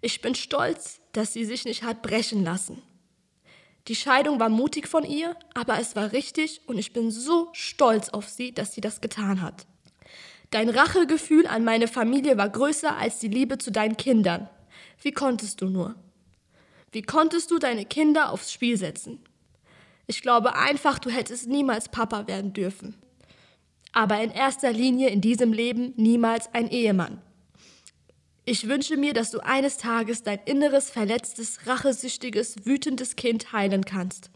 Ich 0.01 0.21
bin 0.21 0.33
stolz, 0.33 1.01
dass 1.12 1.33
sie 1.33 1.45
sich 1.45 1.65
nicht 1.65 1.83
hat 1.83 2.01
brechen 2.01 2.43
lassen. 2.43 2.81
Die 3.87 3.95
Scheidung 3.95 4.39
war 4.39 4.49
mutig 4.49 4.87
von 4.87 5.03
ihr, 5.03 5.35
aber 5.53 5.79
es 5.79 5.95
war 5.95 6.13
richtig 6.13 6.61
und 6.67 6.77
ich 6.77 6.93
bin 6.93 7.11
so 7.11 7.49
stolz 7.51 8.09
auf 8.09 8.29
sie, 8.29 8.53
dass 8.53 8.73
sie 8.73 8.81
das 8.81 9.01
getan 9.01 9.41
hat. 9.41 9.65
Dein 10.51 10.69
Rachegefühl 10.69 11.47
an 11.47 11.65
meine 11.65 11.87
Familie 11.87 12.37
war 12.37 12.47
größer 12.47 12.95
als 12.95 13.19
die 13.19 13.27
Liebe 13.27 13.57
zu 13.57 13.71
deinen 13.71 13.97
Kindern. 13.97 14.49
Wie 15.01 15.11
konntest 15.11 15.61
du 15.61 15.65
nur? 15.65 15.95
Wie 16.91 17.01
konntest 17.01 17.51
du 17.51 17.59
deine 17.59 17.85
Kinder 17.85 18.31
aufs 18.31 18.53
Spiel 18.53 18.77
setzen? 18.77 19.19
Ich 20.07 20.21
glaube 20.21 20.55
einfach, 20.55 20.99
du 20.99 21.09
hättest 21.09 21.47
niemals 21.47 21.89
Papa 21.89 22.27
werden 22.27 22.53
dürfen. 22.53 22.95
Aber 23.91 24.21
in 24.21 24.31
erster 24.31 24.71
Linie 24.71 25.09
in 25.09 25.21
diesem 25.21 25.51
Leben 25.51 25.93
niemals 25.97 26.53
ein 26.53 26.69
Ehemann. 26.69 27.21
Ich 28.45 28.67
wünsche 28.67 28.97
mir, 28.97 29.13
dass 29.13 29.32
du 29.32 29.39
eines 29.39 29.77
Tages 29.77 30.23
dein 30.23 30.39
inneres, 30.43 30.89
verletztes, 30.89 31.65
rachesüchtiges, 31.65 32.65
wütendes 32.65 33.15
Kind 33.15 33.53
heilen 33.53 33.86
kannst. 33.86 34.32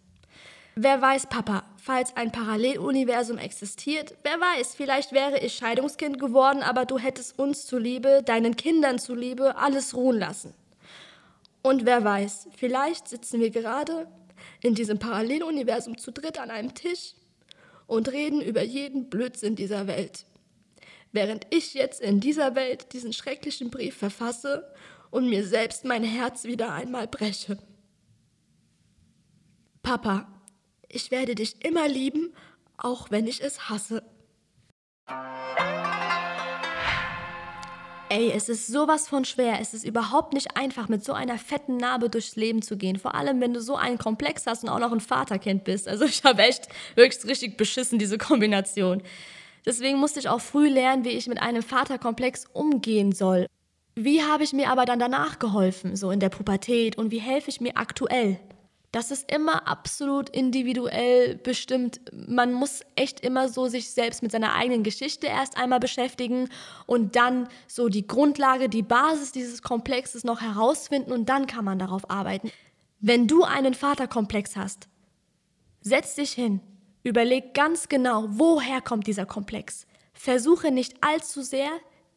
Wer 0.76 1.02
weiß, 1.02 1.28
Papa, 1.28 1.66
falls 1.76 2.16
ein 2.16 2.32
Paralleluniversum 2.32 3.38
existiert, 3.38 4.16
wer 4.24 4.40
weiß, 4.40 4.76
vielleicht 4.76 5.12
wäre 5.12 5.40
ich 5.40 5.56
Scheidungskind 5.56 6.20
geworden, 6.20 6.64
aber 6.64 6.86
du 6.86 6.98
hättest 6.98 7.38
uns 7.38 7.66
zuliebe, 7.66 8.22
deinen 8.24 8.56
Kindern 8.56 8.98
zuliebe, 8.98 9.58
alles 9.58 9.94
ruhen 9.94 10.20
lassen. 10.20 10.54
Und 11.62 11.86
wer 11.86 12.02
weiß, 12.04 12.48
vielleicht 12.56 13.10
sitzen 13.10 13.42
wir 13.42 13.50
gerade 13.50 14.08
in 14.62 14.74
diesem 14.74 15.00
Paralleluniversum 15.00 15.98
zu 15.98 16.12
dritt 16.12 16.40
an 16.40 16.50
einem 16.50 16.74
Tisch 16.76 17.14
und 17.88 18.10
reden 18.10 18.40
über 18.40 18.64
jeden 18.64 19.10
Blödsinn 19.10 19.58
dieser 19.58 19.88
Welt. 19.88 20.27
Während 21.12 21.48
ich 21.50 21.74
jetzt 21.74 22.02
in 22.02 22.20
dieser 22.20 22.56
Welt 22.56 22.94
diesen 22.94 23.14
schrecklichen 23.14 23.70
Brief 23.70 23.98
verfasse 23.98 24.72
und 25.10 25.30
mir 25.30 25.46
selbst 25.46 25.86
mein 25.86 26.04
Herz 26.04 26.44
wieder 26.44 26.74
einmal 26.74 27.08
breche. 27.08 27.58
Papa, 29.82 30.28
ich 30.90 31.12
werde 31.12 31.36
dich 31.36 31.64
immer 31.66 31.88
lieben, 31.88 32.34
auch 32.78 33.10
wenn 33.10 33.26
ich 33.26 33.42
es 33.42 33.70
hasse. 33.70 34.04
Ey, 38.10 38.32
es 38.32 38.48
ist 38.48 38.68
sowas 38.68 39.10
von 39.10 39.26
schwer. 39.26 39.60
Es 39.60 39.74
ist 39.74 39.84
überhaupt 39.84 40.34
nicht 40.34 40.56
einfach, 40.56 40.88
mit 40.88 41.04
so 41.04 41.12
einer 41.12 41.38
fetten 41.38 41.76
Narbe 41.76 42.10
durchs 42.10 42.38
Leben 42.38 42.62
zu 42.62 42.78
gehen. 42.78 42.98
Vor 42.98 43.16
allem, 43.16 43.42
wenn 43.42 43.54
du 43.54 43.62
so 43.62 43.76
einen 43.76 43.98
Komplex 43.98 44.46
hast 44.48 44.64
und 44.64 44.70
auch 44.70 44.80
noch 44.80 44.94
ein 44.94 45.02
Vaterkind 45.02 45.66
bist. 45.66 45.90
Also 45.90 46.06
ich 46.06 46.24
habe 46.24 46.42
echt 46.44 46.68
wirklich 46.96 47.26
richtig 47.26 47.58
beschissen, 47.58 48.00
diese 48.00 48.18
Kombination. 48.18 49.04
Deswegen 49.68 50.00
musste 50.00 50.22
ich 50.22 50.30
auch 50.30 50.40
früh 50.40 50.70
lernen, 50.70 51.04
wie 51.04 51.10
ich 51.10 51.28
mit 51.28 51.42
einem 51.42 51.62
Vaterkomplex 51.62 52.46
umgehen 52.54 53.12
soll. 53.12 53.48
Wie 53.96 54.24
habe 54.24 54.44
ich 54.46 54.54
mir 54.54 54.70
aber 54.70 54.86
dann 54.86 54.98
danach 54.98 55.40
geholfen, 55.40 55.98
so 55.98 56.10
in 56.10 56.22
der 56.22 56.30
Pubertät 56.30 56.98
und 56.98 57.12
wie 57.12 57.20
helfe 57.20 57.50
ich 57.50 57.60
mir 57.60 57.76
aktuell? 57.76 58.40
Das 58.94 59.12
ist 59.12 59.30
immer 59.30 59.68
absolut 59.68 60.30
individuell 60.30 61.36
bestimmt. 61.36 62.00
Man 62.14 62.54
muss 62.54 62.80
echt 62.96 63.20
immer 63.20 63.50
so 63.50 63.68
sich 63.68 63.92
selbst 63.92 64.24
mit 64.24 64.32
seiner 64.32 64.54
eigenen 64.54 64.84
Geschichte 64.84 65.28
erst 65.28 65.58
einmal 65.58 65.82
beschäftigen 65.82 66.48
und 66.86 67.18
dann 67.18 67.50
so 67.68 67.90
die 67.90 68.08
Grundlage, 68.08 68.70
die 68.70 68.84
Basis 68.84 69.34
dieses 69.34 69.62
Komplexes 69.62 70.24
noch 70.24 70.40
herausfinden 70.40 71.12
und 71.12 71.28
dann 71.28 71.46
kann 71.46 71.66
man 71.66 71.78
darauf 71.78 72.10
arbeiten. 72.10 72.52
Wenn 73.02 73.28
du 73.28 73.44
einen 73.44 73.74
Vaterkomplex 73.74 74.56
hast, 74.56 74.88
setz 75.82 76.16
dich 76.16 76.32
hin, 76.32 76.62
überleg 77.08 77.54
ganz 77.54 77.90
genau, 77.90 78.26
woher 78.30 78.82
kommt 78.82 79.08
dieser 79.08 79.26
Komplex. 79.26 79.88
Versuche 80.14 80.72
nicht 80.72 80.96
allzu 81.02 81.42
sehr, 81.42 81.72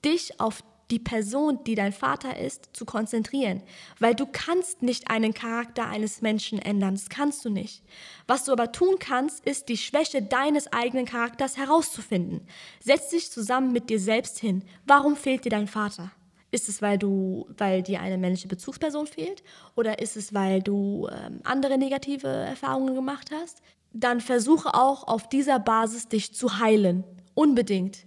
dich 0.04 0.40
auf 0.40 0.62
die 0.90 0.98
Person, 0.98 1.62
die 1.64 1.74
dein 1.74 1.92
Vater 1.92 2.38
ist, 2.38 2.70
zu 2.72 2.84
konzentrieren. 2.84 3.62
Weil 3.98 4.14
du 4.14 4.26
kannst 4.26 4.82
nicht 4.82 5.10
einen 5.10 5.34
Charakter 5.34 5.86
eines 5.86 6.20
Menschen 6.20 6.58
ändern. 6.58 6.94
Das 6.94 7.08
kannst 7.08 7.44
du 7.44 7.50
nicht. 7.50 7.82
Was 8.26 8.44
du 8.44 8.52
aber 8.52 8.72
tun 8.72 8.96
kannst, 8.98 9.46
ist 9.46 9.68
die 9.68 9.76
Schwäche 9.76 10.22
deines 10.22 10.72
eigenen 10.72 11.06
Charakters 11.06 11.56
herauszufinden. 11.56 12.46
Setz 12.80 13.10
dich 13.10 13.30
zusammen 13.30 13.72
mit 13.72 13.88
dir 13.88 14.00
selbst 14.00 14.38
hin. 14.38 14.64
Warum 14.86 15.16
fehlt 15.16 15.44
dir 15.44 15.50
dein 15.50 15.68
Vater? 15.68 16.10
Ist 16.52 16.68
es, 16.68 16.82
weil 16.82 16.98
du, 16.98 17.46
weil 17.56 17.82
dir 17.82 18.00
eine 18.00 18.18
männliche 18.18 18.48
Bezugsperson 18.48 19.06
fehlt? 19.06 19.44
Oder 19.76 20.00
ist 20.00 20.16
es, 20.16 20.34
weil 20.34 20.60
du 20.60 21.08
ähm, 21.08 21.40
andere 21.44 21.78
negative 21.78 22.26
Erfahrungen 22.26 22.96
gemacht 22.96 23.30
hast? 23.32 23.62
Dann 23.92 24.20
versuche 24.20 24.74
auch 24.74 25.06
auf 25.08 25.28
dieser 25.28 25.58
Basis 25.58 26.08
dich 26.08 26.34
zu 26.34 26.58
heilen. 26.58 27.04
Unbedingt 27.34 28.06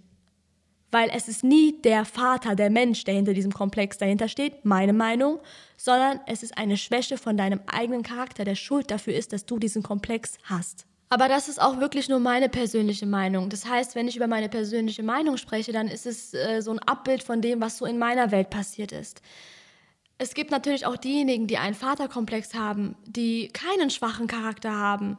weil 0.94 1.10
es 1.12 1.26
ist 1.26 1.42
nie 1.42 1.82
der 1.82 2.04
Vater, 2.04 2.54
der 2.54 2.70
Mensch, 2.70 3.02
der 3.02 3.14
hinter 3.14 3.34
diesem 3.34 3.52
Komplex 3.52 3.98
dahinter 3.98 4.28
steht, 4.28 4.64
meine 4.64 4.92
Meinung, 4.92 5.40
sondern 5.76 6.20
es 6.26 6.44
ist 6.44 6.56
eine 6.56 6.76
Schwäche 6.76 7.18
von 7.18 7.36
deinem 7.36 7.60
eigenen 7.66 8.04
Charakter, 8.04 8.44
der 8.44 8.54
schuld 8.54 8.92
dafür 8.92 9.12
ist, 9.14 9.32
dass 9.32 9.44
du 9.44 9.58
diesen 9.58 9.82
Komplex 9.82 10.38
hast. 10.44 10.86
Aber 11.10 11.28
das 11.28 11.48
ist 11.48 11.60
auch 11.60 11.80
wirklich 11.80 12.08
nur 12.08 12.20
meine 12.20 12.48
persönliche 12.48 13.06
Meinung. 13.06 13.50
Das 13.50 13.68
heißt, 13.68 13.96
wenn 13.96 14.06
ich 14.06 14.16
über 14.16 14.28
meine 14.28 14.48
persönliche 14.48 15.02
Meinung 15.02 15.36
spreche, 15.36 15.72
dann 15.72 15.88
ist 15.88 16.06
es 16.06 16.32
äh, 16.32 16.60
so 16.60 16.70
ein 16.70 16.78
Abbild 16.78 17.24
von 17.24 17.42
dem, 17.42 17.60
was 17.60 17.78
so 17.78 17.86
in 17.86 17.98
meiner 17.98 18.30
Welt 18.30 18.50
passiert 18.50 18.92
ist. 18.92 19.20
Es 20.18 20.34
gibt 20.34 20.52
natürlich 20.52 20.86
auch 20.86 20.96
diejenigen, 20.96 21.48
die 21.48 21.58
einen 21.58 21.74
Vaterkomplex 21.74 22.54
haben, 22.54 22.94
die 23.04 23.48
keinen 23.48 23.90
schwachen 23.90 24.28
Charakter 24.28 24.72
haben, 24.72 25.18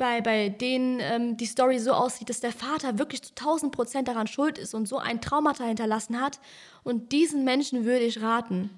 bei, 0.00 0.22
bei 0.22 0.48
denen 0.48 0.98
ähm, 1.00 1.36
die 1.36 1.44
Story 1.44 1.78
so 1.78 1.92
aussieht, 1.92 2.30
dass 2.30 2.40
der 2.40 2.52
Vater 2.52 2.98
wirklich 2.98 3.22
zu 3.22 3.32
1000 3.32 3.70
Prozent 3.70 4.08
daran 4.08 4.26
schuld 4.26 4.56
ist 4.56 4.74
und 4.74 4.88
so 4.88 4.96
ein 4.96 5.20
Traumata 5.20 5.64
hinterlassen 5.64 6.18
hat. 6.18 6.40
Und 6.82 7.12
diesen 7.12 7.44
Menschen 7.44 7.84
würde 7.84 8.06
ich 8.06 8.22
raten, 8.22 8.70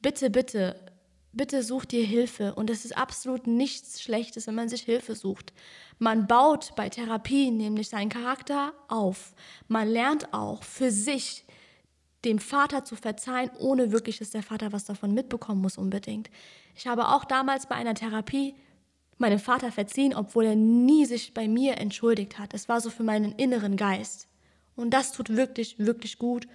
bitte, 0.00 0.30
bitte, 0.30 0.76
bitte 1.32 1.64
such 1.64 1.86
dir 1.86 2.04
Hilfe. 2.04 2.54
Und 2.54 2.70
es 2.70 2.84
ist 2.84 2.96
absolut 2.96 3.48
nichts 3.48 4.00
Schlechtes, 4.00 4.46
wenn 4.46 4.54
man 4.54 4.68
sich 4.68 4.82
Hilfe 4.82 5.16
sucht. 5.16 5.52
Man 5.98 6.28
baut 6.28 6.70
bei 6.76 6.88
Therapie 6.88 7.50
nämlich 7.50 7.88
seinen 7.88 8.08
Charakter 8.08 8.72
auf. 8.86 9.34
Man 9.66 9.88
lernt 9.88 10.32
auch 10.32 10.62
für 10.62 10.92
sich 10.92 11.44
dem 12.24 12.38
Vater 12.38 12.84
zu 12.84 12.94
verzeihen, 12.94 13.50
ohne 13.58 13.90
wirklich, 13.90 14.18
dass 14.18 14.30
der 14.30 14.44
Vater 14.44 14.72
was 14.72 14.84
davon 14.84 15.14
mitbekommen 15.14 15.60
muss 15.60 15.76
unbedingt. 15.76 16.30
Ich 16.76 16.86
habe 16.86 17.08
auch 17.08 17.24
damals 17.24 17.66
bei 17.66 17.74
einer 17.74 17.94
Therapie 17.94 18.54
meinem 19.20 19.38
Vater 19.38 19.70
verziehen, 19.70 20.14
obwohl 20.14 20.46
er 20.46 20.56
nie 20.56 21.06
sich 21.06 21.34
bei 21.34 21.48
mir 21.48 21.78
entschuldigt 21.78 22.38
hat. 22.38 22.54
Es 22.54 22.68
war 22.68 22.80
so 22.80 22.90
für 22.90 23.02
meinen 23.02 23.32
inneren 23.32 23.76
Geist. 23.76 24.26
Und 24.76 24.90
das 24.90 25.12
tut 25.12 25.36
wirklich, 25.36 25.78
wirklich 25.78 26.18
gut. 26.18 26.46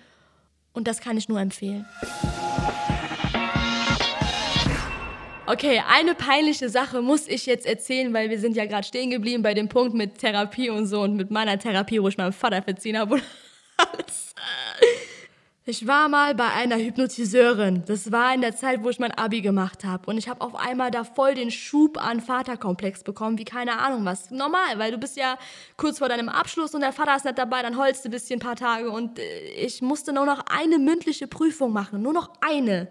Und 0.73 0.87
das 0.87 0.99
kann 0.99 1.17
ich 1.17 1.29
nur 1.29 1.39
empfehlen. 1.39 1.85
Okay, 5.47 5.83
eine 5.87 6.15
peinliche 6.15 6.69
Sache 6.69 7.03
muss 7.03 7.27
ich 7.27 7.45
jetzt 7.45 7.67
erzählen, 7.67 8.11
weil 8.13 8.31
wir 8.31 8.39
sind 8.39 8.55
ja 8.55 8.65
gerade 8.65 8.85
stehen 8.85 9.11
geblieben 9.11 9.43
bei 9.43 9.53
dem 9.53 9.69
Punkt 9.69 9.93
mit 9.93 10.17
Therapie 10.17 10.71
und 10.71 10.87
so 10.87 11.01
und 11.01 11.15
mit 11.15 11.29
meiner 11.29 11.59
Therapie, 11.59 12.01
wo 12.01 12.07
ich 12.07 12.17
meinem 12.17 12.33
Vater 12.33 12.63
verziehen 12.63 12.97
habe 12.97 13.15
und 13.15 13.23
alles. 13.77 14.33
Ich 15.67 15.87
war 15.87 16.09
mal 16.09 16.35
bei 16.35 16.47
einer 16.47 16.77
Hypnotiseurin. 16.77 17.83
Das 17.87 18.11
war 18.11 18.35
in 18.35 18.41
der 18.41 18.55
Zeit, 18.55 18.83
wo 18.83 18.91
ich 18.91 18.99
mein 18.99 19.11
Abi 19.13 19.41
gemacht 19.41 19.83
habe. 19.83 20.07
Und 20.07 20.19
ich 20.19 20.29
habe 20.29 20.41
auf 20.41 20.53
einmal 20.53 20.91
da 20.91 21.03
voll 21.03 21.33
den 21.33 21.49
Schub 21.49 21.97
an 21.97 22.21
Vaterkomplex 22.21 23.03
bekommen, 23.03 23.39
wie 23.39 23.45
keine 23.45 23.79
Ahnung 23.79 24.05
was. 24.05 24.29
Normal, 24.29 24.77
weil 24.77 24.91
du 24.91 24.99
bist 24.99 25.17
ja 25.17 25.39
kurz 25.75 25.97
vor 25.97 26.07
deinem 26.07 26.29
Abschluss 26.29 26.75
und 26.75 26.81
der 26.81 26.93
Vater 26.93 27.15
ist 27.15 27.25
nicht 27.25 27.39
dabei, 27.39 27.63
dann 27.63 27.77
holst 27.77 28.05
du 28.05 28.09
ein 28.09 28.11
bisschen 28.11 28.37
ein 28.37 28.43
paar 28.43 28.55
Tage. 28.55 28.91
Und 28.91 29.17
äh, 29.17 29.39
ich 29.55 29.81
musste 29.81 30.13
nur 30.13 30.27
noch 30.27 30.45
eine 30.51 30.77
mündliche 30.77 31.25
Prüfung 31.25 31.73
machen. 31.73 32.03
Nur 32.03 32.13
noch 32.13 32.29
eine. 32.41 32.87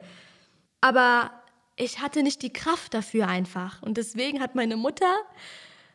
Aber 0.80 1.30
ich 1.76 2.00
hatte 2.00 2.24
nicht 2.24 2.42
die 2.42 2.52
Kraft 2.52 2.92
dafür 2.92 3.28
einfach. 3.28 3.82
Und 3.82 3.98
deswegen 3.98 4.40
hat 4.40 4.56
meine 4.56 4.76
Mutter 4.76 5.14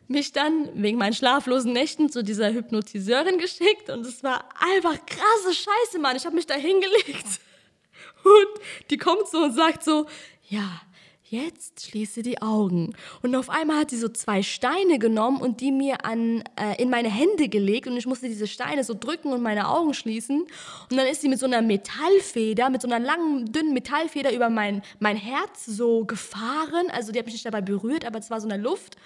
mich 0.10 0.32
dann 0.32 0.70
wegen 0.74 0.98
meinen 0.98 1.14
schlaflosen 1.14 1.72
Nächten 1.72 2.10
zu 2.10 2.24
dieser 2.24 2.52
Hypnotiseurin 2.52 3.38
geschickt 3.38 3.90
und 3.90 4.06
es 4.06 4.24
war 4.24 4.50
einfach 4.60 4.98
krasse 5.06 5.54
Scheiße, 5.54 6.00
Mann. 6.00 6.16
Ich 6.16 6.26
habe 6.26 6.36
mich 6.36 6.48
da 6.48 6.56
hingelegt 6.56 7.26
und 8.24 8.90
die 8.90 8.98
kommt 8.98 9.28
so 9.28 9.44
und 9.44 9.54
sagt 9.54 9.84
so, 9.84 10.08
ja, 10.48 10.82
jetzt 11.30 11.86
schließe 11.86 12.24
die 12.24 12.42
Augen. 12.42 12.96
Und 13.22 13.36
auf 13.36 13.50
einmal 13.50 13.78
hat 13.78 13.92
sie 13.92 13.98
so 13.98 14.10
zwei 14.10 14.42
Steine 14.42 14.98
genommen 14.98 15.42
und 15.42 15.62
die 15.62 15.72
mir 15.72 16.04
an, 16.06 16.44
äh, 16.60 16.82
in 16.82 16.90
meine 16.90 17.10
Hände 17.10 17.50
gelegt 17.50 17.88
und 17.88 17.96
ich 17.98 18.08
musste 18.08 18.28
diese 18.28 18.48
Steine 18.48 18.84
so 18.84 18.96
drücken 18.96 19.32
und 19.32 19.42
meine 19.42 19.70
Augen 19.70 19.94
schließen. 19.94 20.42
Und 20.90 20.98
dann 20.98 21.08
ist 21.08 21.22
sie 21.22 21.30
mit 21.30 21.40
so 21.40 21.46
einer 21.46 21.62
Metallfeder, 21.62 22.70
mit 22.70 22.82
so 22.82 22.88
einer 22.88 23.00
langen, 23.00 23.52
dünnen 23.52 23.74
Metallfeder 23.74 24.34
über 24.34 24.50
mein, 24.50 24.82
mein 25.00 25.18
Herz 25.18 25.66
so 25.66 26.04
gefahren. 26.06 26.90
Also 26.92 27.12
die 27.12 27.20
hat 27.20 27.26
mich 27.26 27.36
nicht 27.36 27.46
dabei 27.46 27.62
berührt, 27.62 28.06
aber 28.06 28.20
es 28.20 28.32
war 28.32 28.42
so 28.42 28.50
eine 28.50 28.62
Luft. 28.62 28.98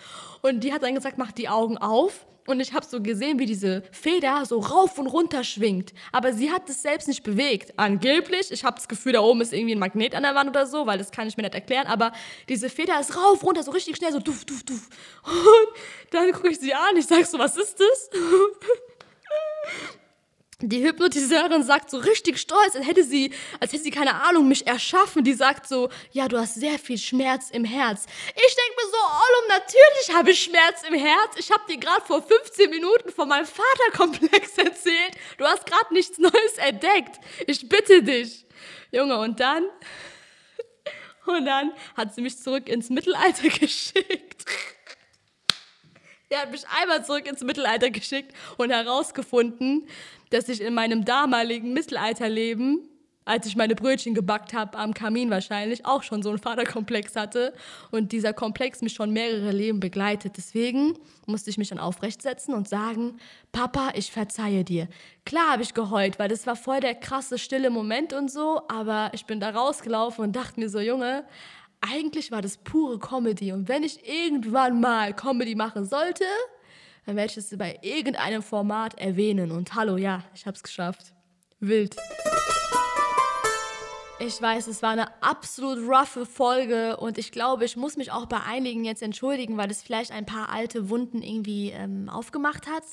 Und 0.44 0.60
die 0.60 0.74
hat 0.74 0.84
dann 0.84 0.94
gesagt, 0.94 1.18
mach 1.18 1.32
die 1.32 1.48
Augen 1.48 1.78
auf. 1.78 2.26
Und 2.46 2.60
ich 2.60 2.74
habe 2.74 2.86
so 2.86 3.02
gesehen, 3.02 3.40
wie 3.40 3.46
diese 3.46 3.84
Feder 3.94 4.46
so 4.46 4.60
rauf 4.60 5.00
und 5.00 5.08
runter 5.08 5.46
schwingt. 5.46 5.94
Aber 6.12 6.34
sie 6.34 6.52
hat 6.52 6.70
es 6.70 6.82
selbst 6.82 7.08
nicht 7.08 7.24
bewegt. 7.24 7.72
Angeblich. 7.78 8.52
Ich 8.52 8.66
habe 8.66 8.76
das 8.76 8.90
Gefühl, 8.90 9.14
da 9.14 9.22
oben 9.22 9.40
ist 9.40 9.54
irgendwie 9.54 9.74
ein 9.74 9.80
Magnet 9.80 10.14
an 10.14 10.24
der 10.24 10.36
Wand 10.36 10.50
oder 10.50 10.66
so, 10.66 10.86
weil 10.86 10.98
das 10.98 11.12
kann 11.12 11.26
ich 11.30 11.38
mir 11.38 11.44
nicht 11.44 11.56
erklären. 11.56 11.88
Aber 11.88 12.12
diese 12.50 12.70
Feder 12.70 13.00
ist 13.00 13.16
rauf, 13.16 13.42
runter, 13.42 13.64
so 13.64 13.72
richtig 13.72 13.96
schnell, 13.96 14.12
so 14.12 14.20
duf, 14.20 14.44
duf, 14.44 14.64
duf. 14.64 14.90
Und 15.24 16.14
dann 16.14 16.34
gucke 16.34 16.50
ich 16.50 16.60
sie 16.60 16.74
an. 16.74 16.98
Ich 16.98 17.08
sage 17.08 17.24
so, 17.24 17.40
was 17.40 17.56
ist 17.56 17.80
das? 17.80 18.10
die 20.70 20.84
Hypnotiseurin 20.84 21.64
sagt 21.64 21.90
so 21.90 21.98
richtig 21.98 22.38
stolz, 22.38 22.76
als 22.76 22.88
hätte 22.88 23.04
sie, 23.04 23.34
als 23.60 23.74
hätte 23.74 23.84
sie 23.84 23.92
keine 23.92 24.22
Ahnung 24.24 24.48
mich 24.48 24.66
erschaffen. 24.66 25.24
Die 25.24 25.34
sagt 25.34 25.68
so, 25.68 25.90
ja, 26.12 26.28
du 26.28 26.38
hast 26.38 26.56
sehr 26.56 26.80
viel 26.80 26.98
Schmerz 26.98 27.50
im 27.50 27.66
Herz. 27.66 28.06
Ich 28.30 28.56
denke 28.56 28.74
mir 28.78 28.90
so, 28.90 28.98
Ollum, 28.98 29.48
natürlich 29.50 30.18
habe 30.18 30.32
ich 30.32 30.44
Schmerz 30.44 30.84
im 30.88 30.94
Herz. 30.94 31.36
Ich 31.38 31.52
habe 31.52 31.64
dir 31.70 31.78
gerade 31.78 32.06
vor 32.06 32.22
15 32.22 32.70
Minuten 32.70 33.12
von 33.12 33.28
meinem 33.28 33.46
Vaterkomplex 33.46 34.58
erzählt. 34.58 35.18
Du 35.38 35.46
hast 35.46 35.66
gerade 35.66 35.94
nichts 35.94 36.18
Neues 36.18 36.58
entdeckt. 36.58 37.20
Ich 37.46 37.68
bitte 37.68 38.02
dich. 38.02 38.46
Junge, 38.92 39.18
und 39.18 39.40
dann, 39.40 39.66
und 41.26 41.46
dann 41.46 41.74
hat 41.98 42.16
sie 42.16 42.22
mich 42.22 42.38
zurück 42.38 42.70
ins 42.70 42.90
Mittelalter 42.90 43.50
geschickt. 43.60 44.46
Er 46.34 46.42
hat 46.42 46.52
mich 46.52 46.68
einmal 46.68 47.06
zurück 47.06 47.28
ins 47.28 47.42
Mittelalter 47.42 47.92
geschickt 47.92 48.34
und 48.58 48.72
herausgefunden, 48.72 49.88
dass 50.34 50.50
ich 50.50 50.62
in 50.62 50.74
meinem 50.74 51.06
damaligen 51.06 51.74
Mittelalterleben, 51.74 52.90
als 53.24 53.46
ich 53.46 53.56
meine 53.56 53.76
Brötchen 53.76 54.16
gebackt 54.16 54.54
habe, 54.54 54.78
am 54.80 54.94
Kamin 54.94 55.30
wahrscheinlich, 55.30 55.86
auch 55.86 56.02
schon 56.02 56.24
so 56.24 56.30
einen 56.30 56.40
Vaterkomplex 56.40 57.16
hatte 57.16 57.54
und 57.92 58.12
dieser 58.12 58.34
Komplex 58.34 58.82
mich 58.82 58.94
schon 58.94 59.12
mehrere 59.12 59.52
Leben 59.52 59.80
begleitet. 59.80 60.34
Deswegen 60.36 60.98
musste 61.28 61.52
ich 61.52 61.58
mich 61.60 61.70
dann 61.70 61.80
aufrechtsetzen 61.80 62.54
und 62.56 62.68
sagen, 62.68 63.18
Papa, 63.52 63.92
ich 63.94 64.12
verzeihe 64.12 64.64
dir. 64.64 64.88
Klar 65.24 65.52
habe 65.52 65.62
ich 65.62 65.76
geheult, 65.76 66.18
weil 66.18 66.30
das 66.30 66.48
war 66.48 66.56
voll 66.56 66.80
der 66.80 66.96
krasse, 66.96 67.38
stille 67.38 67.70
Moment 67.70 68.12
und 68.12 68.32
so, 68.32 68.62
aber 68.68 69.12
ich 69.14 69.26
bin 69.26 69.40
da 69.40 69.52
rausgelaufen 69.52 70.26
und 70.26 70.36
dachte 70.36 70.60
mir 70.60 70.68
so, 70.68 70.80
Junge, 70.80 71.26
eigentlich 71.80 72.32
war 72.32 72.42
das 72.42 72.58
pure 72.58 72.98
Comedy. 72.98 73.52
Und 73.52 73.68
wenn 73.70 73.84
ich 73.84 74.08
irgendwann 74.08 74.82
mal 74.82 75.14
Comedy 75.14 75.54
machen 75.54 75.86
sollte, 75.86 76.26
dann 77.06 77.16
werde 77.16 77.32
ich 77.32 77.38
es 77.38 77.58
bei 77.58 77.80
irgendeinem 77.82 78.42
Format 78.42 78.98
erwähnen. 79.00 79.52
Und 79.52 79.76
hallo, 79.76 79.98
ja, 79.98 80.24
ich 80.34 80.46
habe 80.46 80.56
es 80.56 80.64
geschafft. 80.64 81.14
Wild. 81.60 81.96
Ich 84.20 84.42
weiß, 84.42 84.68
es 84.68 84.82
war 84.82 84.92
eine 84.92 85.22
absolut 85.22 85.80
roughe 85.80 86.26
Folge 86.26 86.96
und 86.98 87.18
ich 87.18 87.32
glaube, 87.32 87.66
ich 87.66 87.76
muss 87.76 87.98
mich 87.98 88.12
auch 88.12 88.26
bei 88.26 88.40
einigen 88.40 88.86
jetzt 88.86 89.02
entschuldigen, 89.02 89.58
weil 89.58 89.70
es 89.70 89.82
vielleicht 89.82 90.12
ein 90.12 90.26
paar 90.26 90.50
alte 90.50 90.90
Wunden 90.90 91.22
irgendwie 91.22 91.72
ähm, 91.72 92.08
aufgemacht 92.10 92.68
hat. 92.68 92.84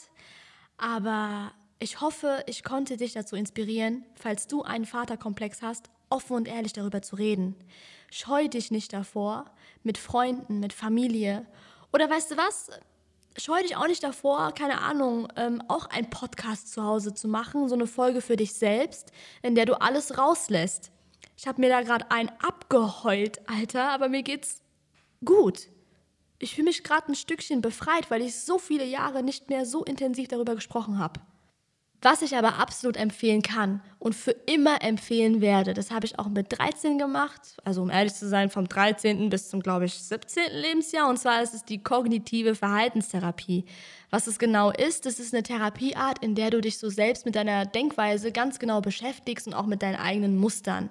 Aber 0.76 1.52
ich 1.78 2.00
hoffe, 2.00 2.42
ich 2.46 2.64
konnte 2.64 2.96
dich 2.96 3.12
dazu 3.12 3.36
inspirieren, 3.36 4.04
falls 4.16 4.48
du 4.48 4.62
einen 4.62 4.86
Vaterkomplex 4.86 5.62
hast, 5.62 5.90
offen 6.08 6.34
und 6.34 6.48
ehrlich 6.48 6.72
darüber 6.72 7.00
zu 7.00 7.16
reden. 7.16 7.54
Scheu 8.10 8.48
dich 8.48 8.70
nicht 8.70 8.92
davor, 8.92 9.44
mit 9.84 9.98
Freunden, 9.98 10.58
mit 10.58 10.72
Familie. 10.72 11.46
Oder 11.92 12.10
weißt 12.10 12.32
du 12.32 12.36
was? 12.36 12.70
Scheu 13.36 13.62
dich 13.62 13.76
auch 13.76 13.86
nicht 13.86 14.02
davor, 14.02 14.52
keine 14.52 14.80
Ahnung, 14.80 15.28
ähm, 15.36 15.62
auch 15.68 15.86
einen 15.86 16.10
Podcast 16.10 16.72
zu 16.72 16.82
Hause 16.82 17.14
zu 17.14 17.28
machen, 17.28 17.68
so 17.68 17.74
eine 17.74 17.86
Folge 17.86 18.20
für 18.20 18.36
dich 18.36 18.54
selbst, 18.54 19.12
in 19.42 19.54
der 19.54 19.66
du 19.66 19.80
alles 19.80 20.18
rauslässt. 20.18 20.90
Ich 21.36 21.46
habe 21.46 21.60
mir 21.60 21.70
da 21.70 21.82
gerade 21.82 22.10
einen 22.10 22.30
abgeheult, 22.40 23.48
Alter, 23.48 23.90
aber 23.90 24.08
mir 24.08 24.22
geht's 24.22 24.62
gut. 25.24 25.68
Ich 26.38 26.54
fühle 26.54 26.66
mich 26.66 26.82
gerade 26.82 27.12
ein 27.12 27.14
Stückchen 27.14 27.60
befreit, 27.60 28.10
weil 28.10 28.22
ich 28.22 28.40
so 28.40 28.58
viele 28.58 28.84
Jahre 28.84 29.22
nicht 29.22 29.48
mehr 29.48 29.64
so 29.64 29.84
intensiv 29.84 30.28
darüber 30.28 30.54
gesprochen 30.54 30.98
habe. 30.98 31.20
Was 32.02 32.22
ich 32.22 32.34
aber 32.34 32.58
absolut 32.58 32.96
empfehlen 32.96 33.42
kann 33.42 33.82
und 33.98 34.14
für 34.14 34.30
immer 34.30 34.82
empfehlen 34.82 35.42
werde, 35.42 35.74
das 35.74 35.90
habe 35.90 36.06
ich 36.06 36.18
auch 36.18 36.28
mit 36.28 36.46
13 36.48 36.96
gemacht, 36.96 37.58
also 37.62 37.82
um 37.82 37.90
ehrlich 37.90 38.14
zu 38.14 38.26
sein, 38.26 38.48
vom 38.48 38.66
13. 38.66 39.28
bis 39.28 39.50
zum, 39.50 39.60
glaube 39.60 39.84
ich, 39.84 39.94
17. 39.94 40.44
Lebensjahr. 40.52 41.10
Und 41.10 41.18
zwar 41.18 41.42
ist 41.42 41.52
es 41.52 41.62
die 41.66 41.82
kognitive 41.82 42.54
Verhaltenstherapie. 42.54 43.66
Was 44.08 44.26
es 44.26 44.38
genau 44.38 44.70
ist, 44.70 45.04
das 45.04 45.20
ist 45.20 45.34
eine 45.34 45.42
Therapieart, 45.42 46.24
in 46.24 46.34
der 46.34 46.48
du 46.48 46.62
dich 46.62 46.78
so 46.78 46.88
selbst 46.88 47.26
mit 47.26 47.34
deiner 47.36 47.66
Denkweise 47.66 48.32
ganz 48.32 48.58
genau 48.58 48.80
beschäftigst 48.80 49.46
und 49.46 49.52
auch 49.52 49.66
mit 49.66 49.82
deinen 49.82 49.96
eigenen 49.96 50.38
Mustern. 50.38 50.88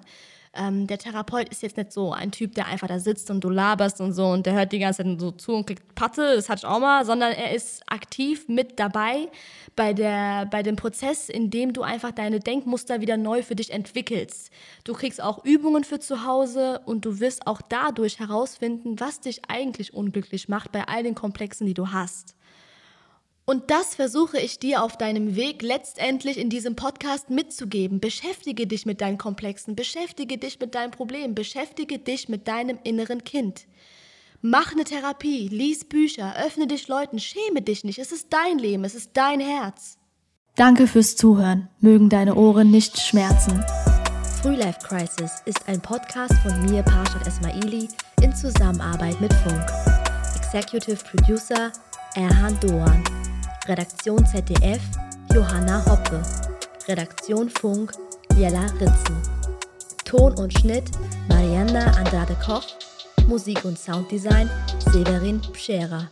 Ähm, 0.52 0.88
der 0.88 0.98
Therapeut 0.98 1.48
ist 1.50 1.62
jetzt 1.62 1.76
nicht 1.76 1.92
so 1.92 2.12
ein 2.12 2.32
Typ, 2.32 2.56
der 2.56 2.66
einfach 2.66 2.88
da 2.88 2.98
sitzt 2.98 3.30
und 3.30 3.44
du 3.44 3.50
laberst 3.50 4.00
und 4.00 4.12
so 4.12 4.26
und 4.26 4.46
der 4.46 4.54
hört 4.54 4.72
die 4.72 4.80
ganze 4.80 5.04
Zeit 5.04 5.20
so 5.20 5.30
zu 5.30 5.52
und 5.52 5.66
kriegt 5.66 5.94
Patte, 5.94 6.34
das 6.34 6.48
hatte 6.48 6.60
ich 6.60 6.66
auch 6.66 6.80
mal, 6.80 7.04
sondern 7.04 7.32
er 7.32 7.54
ist 7.54 7.82
aktiv 7.86 8.48
mit 8.48 8.80
dabei 8.80 9.28
bei, 9.76 9.92
der, 9.92 10.46
bei 10.46 10.64
dem 10.64 10.74
Prozess, 10.74 11.28
in 11.28 11.50
dem 11.50 11.72
du 11.72 11.82
einfach 11.82 12.10
deine 12.10 12.40
Denkmuster 12.40 13.00
wieder 13.00 13.16
neu 13.16 13.44
für 13.44 13.54
dich 13.54 13.72
entwickelst. 13.72 14.50
Du 14.82 14.92
kriegst 14.92 15.22
auch 15.22 15.44
Übungen 15.44 15.84
für 15.84 16.00
zu 16.00 16.24
Hause 16.24 16.80
und 16.84 17.04
du 17.04 17.20
wirst 17.20 17.46
auch 17.46 17.62
dadurch 17.62 18.18
herausfinden, 18.18 18.98
was 18.98 19.20
dich 19.20 19.42
eigentlich 19.48 19.94
unglücklich 19.94 20.48
macht 20.48 20.72
bei 20.72 20.88
all 20.88 21.04
den 21.04 21.14
Komplexen, 21.14 21.68
die 21.68 21.74
du 21.74 21.92
hast. 21.92 22.34
Und 23.50 23.72
das 23.72 23.96
versuche 23.96 24.38
ich 24.38 24.60
dir 24.60 24.80
auf 24.80 24.96
deinem 24.96 25.34
Weg 25.34 25.62
letztendlich 25.62 26.38
in 26.38 26.50
diesem 26.50 26.76
Podcast 26.76 27.30
mitzugeben. 27.30 27.98
Beschäftige 27.98 28.68
dich 28.68 28.86
mit 28.86 29.00
deinen 29.00 29.18
Komplexen, 29.18 29.74
beschäftige 29.74 30.38
dich 30.38 30.60
mit 30.60 30.76
deinen 30.76 30.92
Problemen, 30.92 31.34
beschäftige 31.34 31.98
dich 31.98 32.28
mit 32.28 32.46
deinem 32.46 32.78
inneren 32.84 33.24
Kind. 33.24 33.66
Mach 34.40 34.70
eine 34.70 34.84
Therapie, 34.84 35.48
lies 35.48 35.84
Bücher, 35.84 36.36
öffne 36.46 36.68
dich 36.68 36.86
Leuten, 36.86 37.18
schäme 37.18 37.60
dich 37.60 37.82
nicht. 37.82 37.98
Es 37.98 38.12
ist 38.12 38.28
dein 38.30 38.60
Leben, 38.60 38.84
es 38.84 38.94
ist 38.94 39.10
dein 39.14 39.40
Herz. 39.40 39.98
Danke 40.54 40.86
fürs 40.86 41.16
Zuhören. 41.16 41.68
Mögen 41.80 42.08
deine 42.08 42.36
Ohren 42.36 42.70
nicht 42.70 43.00
schmerzen. 43.00 43.64
Frühlife 44.40 44.78
Crisis 44.86 45.42
ist 45.46 45.66
ein 45.66 45.82
Podcast 45.82 46.34
von 46.44 46.70
mir, 46.70 46.84
Parshad 46.84 47.26
Esmaili, 47.26 47.88
in 48.22 48.32
Zusammenarbeit 48.32 49.20
mit 49.20 49.34
Funk. 49.34 49.66
Executive 50.36 51.02
Producer 51.04 51.72
Erhan 52.14 52.56
Doan. 52.60 53.02
Redaktion 53.68 54.24
ZDF 54.24 54.80
Johanna 55.34 55.84
Hoppe. 55.86 56.22
Redaktion 56.88 57.48
Funk 57.48 57.92
Jella 58.36 58.66
Ritzen. 58.80 59.16
Ton 60.04 60.32
und 60.38 60.52
Schnitt 60.58 60.90
Mariana 61.28 61.84
Andrade 61.98 62.36
Koch, 62.44 62.66
Musik 63.28 63.64
und 63.64 63.78
Sounddesign 63.78 64.50
Severin 64.92 65.40
Pschera. 65.52 66.08